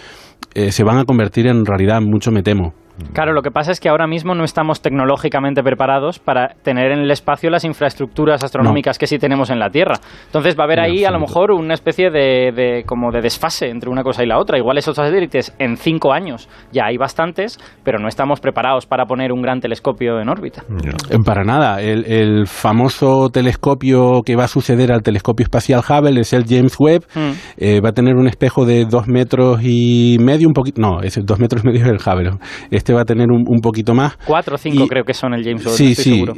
eh, 0.53 0.71
se 0.71 0.83
van 0.83 0.97
a 0.97 1.05
convertir 1.05 1.47
en 1.47 1.65
realidad, 1.65 2.01
mucho 2.01 2.31
me 2.31 2.43
temo. 2.43 2.73
Claro, 3.13 3.33
lo 3.33 3.41
que 3.41 3.51
pasa 3.51 3.71
es 3.71 3.79
que 3.79 3.89
ahora 3.89 4.07
mismo 4.07 4.35
no 4.35 4.43
estamos 4.43 4.81
tecnológicamente 4.81 5.63
preparados 5.63 6.19
para 6.19 6.55
tener 6.63 6.91
en 6.91 6.99
el 6.99 7.11
espacio 7.11 7.49
las 7.49 7.63
infraestructuras 7.65 8.43
astronómicas 8.43 8.97
que 8.97 9.07
sí 9.07 9.17
tenemos 9.17 9.49
en 9.49 9.59
la 9.59 9.69
Tierra. 9.69 9.95
Entonces 10.25 10.55
va 10.57 10.63
a 10.63 10.65
haber 10.65 10.79
ahí 10.79 11.05
a 11.05 11.11
lo 11.11 11.19
mejor 11.19 11.51
una 11.51 11.73
especie 11.73 12.09
de, 12.09 12.51
de- 12.55 12.83
como 12.85 13.11
de 13.11 13.21
desfase 13.21 13.69
entre 13.69 13.89
una 13.89 14.03
cosa 14.03 14.23
y 14.23 14.27
la 14.27 14.37
otra. 14.39 14.57
Igual 14.57 14.77
esos 14.77 14.95
satélites 14.95 15.53
en 15.59 15.77
cinco 15.77 16.13
años 16.13 16.49
ya 16.71 16.85
hay 16.85 16.97
bastantes, 16.97 17.57
pero 17.83 17.99
no 17.99 18.07
estamos 18.07 18.39
preparados 18.39 18.85
para 18.85 19.05
poner 19.05 19.31
un 19.31 19.41
gran 19.41 19.59
telescopio 19.59 20.19
en 20.21 20.29
órbita. 20.29 20.63
Eh, 21.09 21.17
Para 21.25 21.43
nada. 21.43 21.81
El, 21.81 22.05
el 22.05 22.47
famoso 22.47 23.29
telescopio 23.31 24.21
que 24.25 24.35
va 24.35 24.43
a 24.45 24.47
suceder 24.47 24.91
al 24.91 25.01
telescopio 25.01 25.43
espacial 25.43 25.81
Hubble 25.87 26.19
es 26.21 26.33
el 26.33 26.45
James 26.47 26.75
Webb. 26.79 27.03
Mm. 27.15 27.31
Eh, 27.57 27.81
va 27.81 27.89
a 27.89 27.93
tener 27.93 28.15
un 28.15 28.27
espejo 28.27 28.65
de 28.65 28.85
dos 28.85 29.07
metros 29.07 29.59
y 29.63 30.17
medio, 30.19 30.47
un 30.47 30.53
poquito. 30.53 30.81
No, 30.81 31.01
ese 31.01 31.21
dos 31.23 31.39
metros 31.39 31.63
y 31.63 31.67
medio 31.67 31.81
es 31.85 31.89
el 31.89 31.97
Hubble. 31.97 32.31
Este 32.71 32.88
va 32.93 33.01
a 33.01 33.05
tener 33.05 33.31
un, 33.31 33.43
un 33.47 33.59
poquito 33.61 33.93
más. 33.93 34.17
Cuatro 34.25 34.55
o 34.55 34.57
cinco 34.57 34.83
Y- 34.85 34.87
creo 34.87 35.03
que 35.03 35.13
son 35.13 35.33
el 35.33 35.43
James 35.43 35.65
Webb, 35.65 35.75
sí, 35.75 35.91
estoy 35.91 36.03
sí. 36.03 36.13
seguro. 36.13 36.33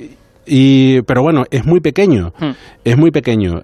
Y, 0.46 1.02
pero 1.04 1.22
bueno, 1.22 1.44
es 1.52 1.66
muy 1.66 1.82
pequeño. 1.82 2.34
Hmm. 2.40 2.52
Es 2.84 2.98
muy 2.98 3.12
pequeño. 3.12 3.62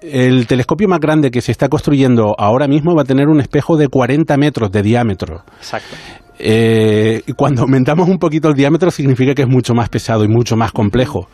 El 0.00 0.46
telescopio 0.46 0.88
más 0.88 0.98
grande 0.98 1.30
que 1.30 1.42
se 1.42 1.52
está 1.52 1.68
construyendo 1.68 2.34
ahora 2.38 2.66
mismo 2.68 2.94
va 2.94 3.02
a 3.02 3.04
tener 3.04 3.28
un 3.28 3.38
espejo 3.40 3.76
de 3.76 3.88
40 3.88 4.34
metros 4.38 4.72
de 4.72 4.82
diámetro. 4.82 5.42
Exacto. 5.58 5.96
Eh, 6.42 7.20
cuando 7.36 7.60
aumentamos 7.62 8.08
un 8.08 8.16
poquito 8.16 8.48
el 8.48 8.54
diámetro 8.54 8.90
significa 8.90 9.34
que 9.34 9.42
es 9.42 9.48
mucho 9.48 9.74
más 9.74 9.90
pesado 9.90 10.24
y 10.24 10.28
mucho 10.28 10.56
más 10.56 10.72
complejo. 10.72 11.28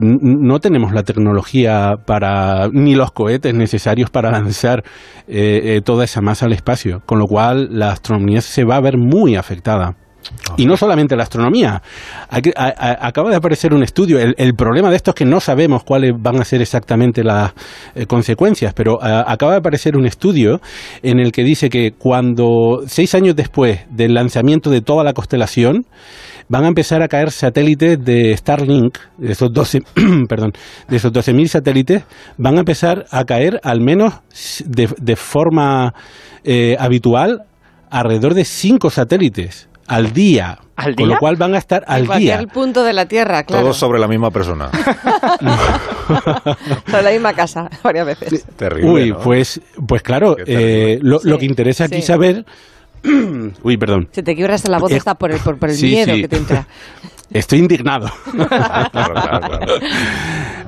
No 0.00 0.58
tenemos 0.58 0.92
la 0.94 1.02
tecnología 1.02 1.96
para 2.06 2.68
ni 2.72 2.94
los 2.94 3.12
cohetes 3.12 3.52
necesarios 3.52 4.08
para 4.08 4.30
lanzar 4.30 4.82
eh, 5.26 5.76
eh, 5.76 5.80
toda 5.84 6.04
esa 6.04 6.22
masa 6.22 6.46
al 6.46 6.54
espacio, 6.54 7.02
con 7.04 7.18
lo 7.18 7.26
cual 7.26 7.68
la 7.72 7.92
astronomía 7.92 8.40
se 8.40 8.64
va 8.64 8.76
a 8.76 8.80
ver 8.80 8.96
muy 8.96 9.36
afectada. 9.36 9.96
Y 10.56 10.66
no 10.66 10.76
solamente 10.76 11.16
la 11.16 11.22
astronomía. 11.22 11.82
Acaba 12.28 13.30
de 13.30 13.36
aparecer 13.36 13.72
un 13.72 13.82
estudio. 13.82 14.18
El, 14.18 14.34
el 14.36 14.54
problema 14.54 14.90
de 14.90 14.96
esto 14.96 15.12
es 15.12 15.14
que 15.14 15.24
no 15.24 15.40
sabemos 15.40 15.84
cuáles 15.84 16.12
van 16.18 16.40
a 16.40 16.44
ser 16.44 16.60
exactamente 16.60 17.22
las 17.22 17.52
eh, 17.94 18.06
consecuencias, 18.06 18.74
pero 18.74 19.02
acaba 19.02 19.52
de 19.52 19.58
aparecer 19.58 19.96
un 19.96 20.06
estudio 20.06 20.60
en 21.02 21.20
el 21.20 21.32
que 21.32 21.44
dice 21.44 21.70
que 21.70 21.92
cuando, 21.96 22.82
seis 22.86 23.14
años 23.14 23.36
después 23.36 23.80
del 23.90 24.14
lanzamiento 24.14 24.70
de 24.70 24.80
toda 24.80 25.04
la 25.04 25.12
constelación, 25.12 25.86
van 26.48 26.64
a 26.64 26.68
empezar 26.68 27.02
a 27.02 27.08
caer 27.08 27.30
satélites 27.30 28.02
de 28.02 28.36
Starlink, 28.36 28.98
de 29.18 29.32
esos 29.32 29.52
12, 29.52 29.80
perdón, 30.28 30.52
de 30.88 30.96
esos 30.96 31.12
12.000 31.12 31.46
satélites, 31.46 32.04
van 32.36 32.56
a 32.56 32.60
empezar 32.60 33.04
a 33.10 33.24
caer 33.24 33.60
al 33.62 33.80
menos 33.80 34.14
de, 34.64 34.88
de 34.98 35.16
forma 35.16 35.94
eh, 36.44 36.76
habitual 36.78 37.42
alrededor 37.90 38.34
de 38.34 38.44
cinco 38.44 38.90
satélites 38.90 39.68
al 39.88 40.12
día. 40.12 40.58
¿Al 40.76 40.94
Con 40.94 41.06
día? 41.06 41.14
lo 41.14 41.18
cual 41.18 41.34
van 41.36 41.54
a 41.54 41.58
estar 41.58 41.82
al 41.88 42.06
cualquier 42.06 42.38
día. 42.38 42.48
punto 42.48 42.84
de 42.84 42.92
la 42.92 43.06
Tierra, 43.06 43.42
claro. 43.42 43.64
Todos 43.64 43.76
sobre 43.78 43.98
la 43.98 44.06
misma 44.06 44.30
persona. 44.30 44.70
Sobre 46.90 47.02
la 47.02 47.10
misma 47.10 47.32
casa, 47.34 47.68
varias 47.82 48.06
veces. 48.06 48.44
Terrible. 48.56 48.90
Uy, 48.90 49.10
¿no? 49.10 49.18
pues, 49.18 49.60
pues 49.86 50.02
claro, 50.02 50.36
eh, 50.46 50.98
lo, 51.02 51.20
lo 51.22 51.34
Sí, 51.34 51.38
que 51.40 51.44
interesa 51.46 51.84
aquí 51.84 51.96
sí. 51.96 52.02
saber... 52.02 52.44
Uy, 53.62 53.76
perdón. 53.76 54.08
Se 54.12 54.22
te 54.22 54.34
quiebra 54.34 54.54
hasta 54.54 54.70
la 54.70 54.78
voz 54.78 54.90
Eh, 54.92 54.96
hasta 54.96 55.14
por 55.14 55.30
el, 55.30 55.38
por, 55.40 55.58
por 55.58 55.68
el 55.70 55.76
sí, 55.76 55.86
miedo 55.86 56.14
sí. 56.14 56.22
que 56.22 56.28
te 56.28 56.36
entra. 56.36 56.66
Estoy 57.30 57.58
indignado. 57.58 58.10
Claro, 58.32 58.90
claro, 58.90 59.40
claro. 59.40 59.74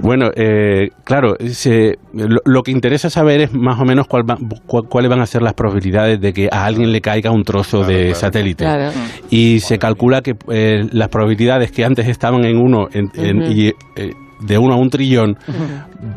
Bueno, 0.02 0.30
eh, 0.34 0.90
claro, 1.04 1.36
se- 1.50 1.98
lo, 2.12 2.40
lo 2.44 2.62
que 2.62 2.70
interesa 2.70 3.10
saber 3.10 3.40
es 3.40 3.52
más 3.52 3.78
o 3.80 3.84
menos 3.84 4.06
cuál 4.06 4.28
va- 4.28 4.38
cu- 4.66 4.84
cuáles 4.88 5.10
van 5.10 5.20
a 5.20 5.26
ser 5.26 5.42
las 5.42 5.54
probabilidades 5.54 6.20
de 6.20 6.32
que 6.32 6.48
a 6.50 6.64
alguien 6.64 6.92
le 6.92 7.00
caiga 7.00 7.30
un 7.30 7.44
trozo 7.44 7.78
Claro, 7.78 7.92
de 7.94 8.02
claro. 8.06 8.14
satélite. 8.20 8.64
Claro. 8.64 8.92
Y 9.30 9.60
se 9.60 9.78
calcula 9.78 10.22
que 10.22 10.36
eh, 10.50 10.86
las 10.92 11.08
probabilidades 11.08 11.70
que 11.72 11.84
antes 11.84 12.08
estaban 12.08 12.44
en 12.44 12.56
uno 12.58 12.88
en- 12.92 13.10
en- 13.14 13.42
y, 13.42 13.68
eh, 13.68 14.12
de 14.40 14.58
uno 14.58 14.74
a 14.74 14.76
un 14.78 14.90
trillón 14.90 15.36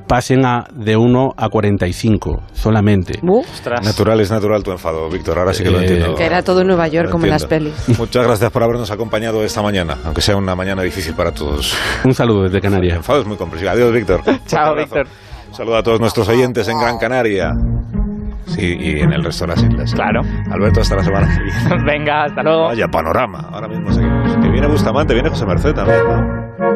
pasen 0.07 0.45
a 0.45 0.65
de 0.73 0.95
1 0.97 1.33
a 1.35 1.49
45 1.49 2.43
solamente. 2.53 3.19
Ostras. 3.27 3.83
Natural 3.85 4.19
es 4.21 4.31
natural 4.31 4.63
tu 4.63 4.71
enfado, 4.71 5.09
Víctor. 5.09 5.37
Ahora 5.39 5.53
sí 5.53 5.63
que 5.63 5.71
lo 5.71 5.79
Eh, 5.79 5.87
entiendo. 5.87 6.15
que 6.15 6.25
era 6.25 6.41
todo 6.43 6.61
en 6.61 6.67
Nueva 6.67 6.87
York, 6.87 7.07
Lo 7.07 7.11
como 7.11 7.25
en 7.25 7.31
las 7.31 7.45
pelis. 7.45 7.73
Muchas 7.97 8.25
gracias 8.25 8.51
por 8.51 8.63
habernos 8.63 8.89
acompañado 8.91 9.43
esta 9.43 9.61
mañana, 9.61 9.97
aunque 10.05 10.21
sea 10.21 10.35
una 10.35 10.55
mañana 10.55 10.81
difícil 10.83 11.13
para 11.15 11.31
todos. 11.31 11.75
Un 12.03 12.13
saludo 12.13 12.43
desde 12.43 12.57
El 12.57 12.63
Canarias. 12.63 12.97
enfado 12.97 13.21
es 13.21 13.27
muy 13.27 13.37
comprensible. 13.37 13.71
Adiós, 13.71 13.91
Víctor. 13.93 14.21
Chao. 14.47 14.75
Víctor. 14.75 15.05
Un 15.49 15.53
saludo 15.55 15.77
a 15.77 15.83
todos 15.83 15.99
nuestros 15.99 16.27
oyentes 16.29 16.67
en 16.67 16.79
Gran 16.79 16.97
Canaria. 16.97 17.51
Sí, 18.45 18.75
y 18.79 18.99
en 18.99 19.13
el 19.13 19.23
resto 19.23 19.45
de 19.45 19.55
las 19.55 19.63
islas. 19.63 19.93
Claro. 19.93 20.21
Alberto, 20.51 20.81
hasta 20.81 20.95
la 20.97 21.03
semana 21.03 21.27
que 21.27 21.43
viene. 21.43 21.83
Venga, 21.91 22.23
hasta 22.25 22.43
luego. 22.43 22.63
Vaya 22.65 22.87
panorama. 22.87 23.49
Ahora 23.51 23.67
mismo 23.67 23.91
seguimos. 23.91 24.35
Que 24.37 24.49
viene 24.49 24.67
Bustamante, 24.67 25.13
viene 25.13 25.29
José 25.29 25.45
Merced 25.45 25.73
también, 25.73 25.99
¿no? 26.07 26.73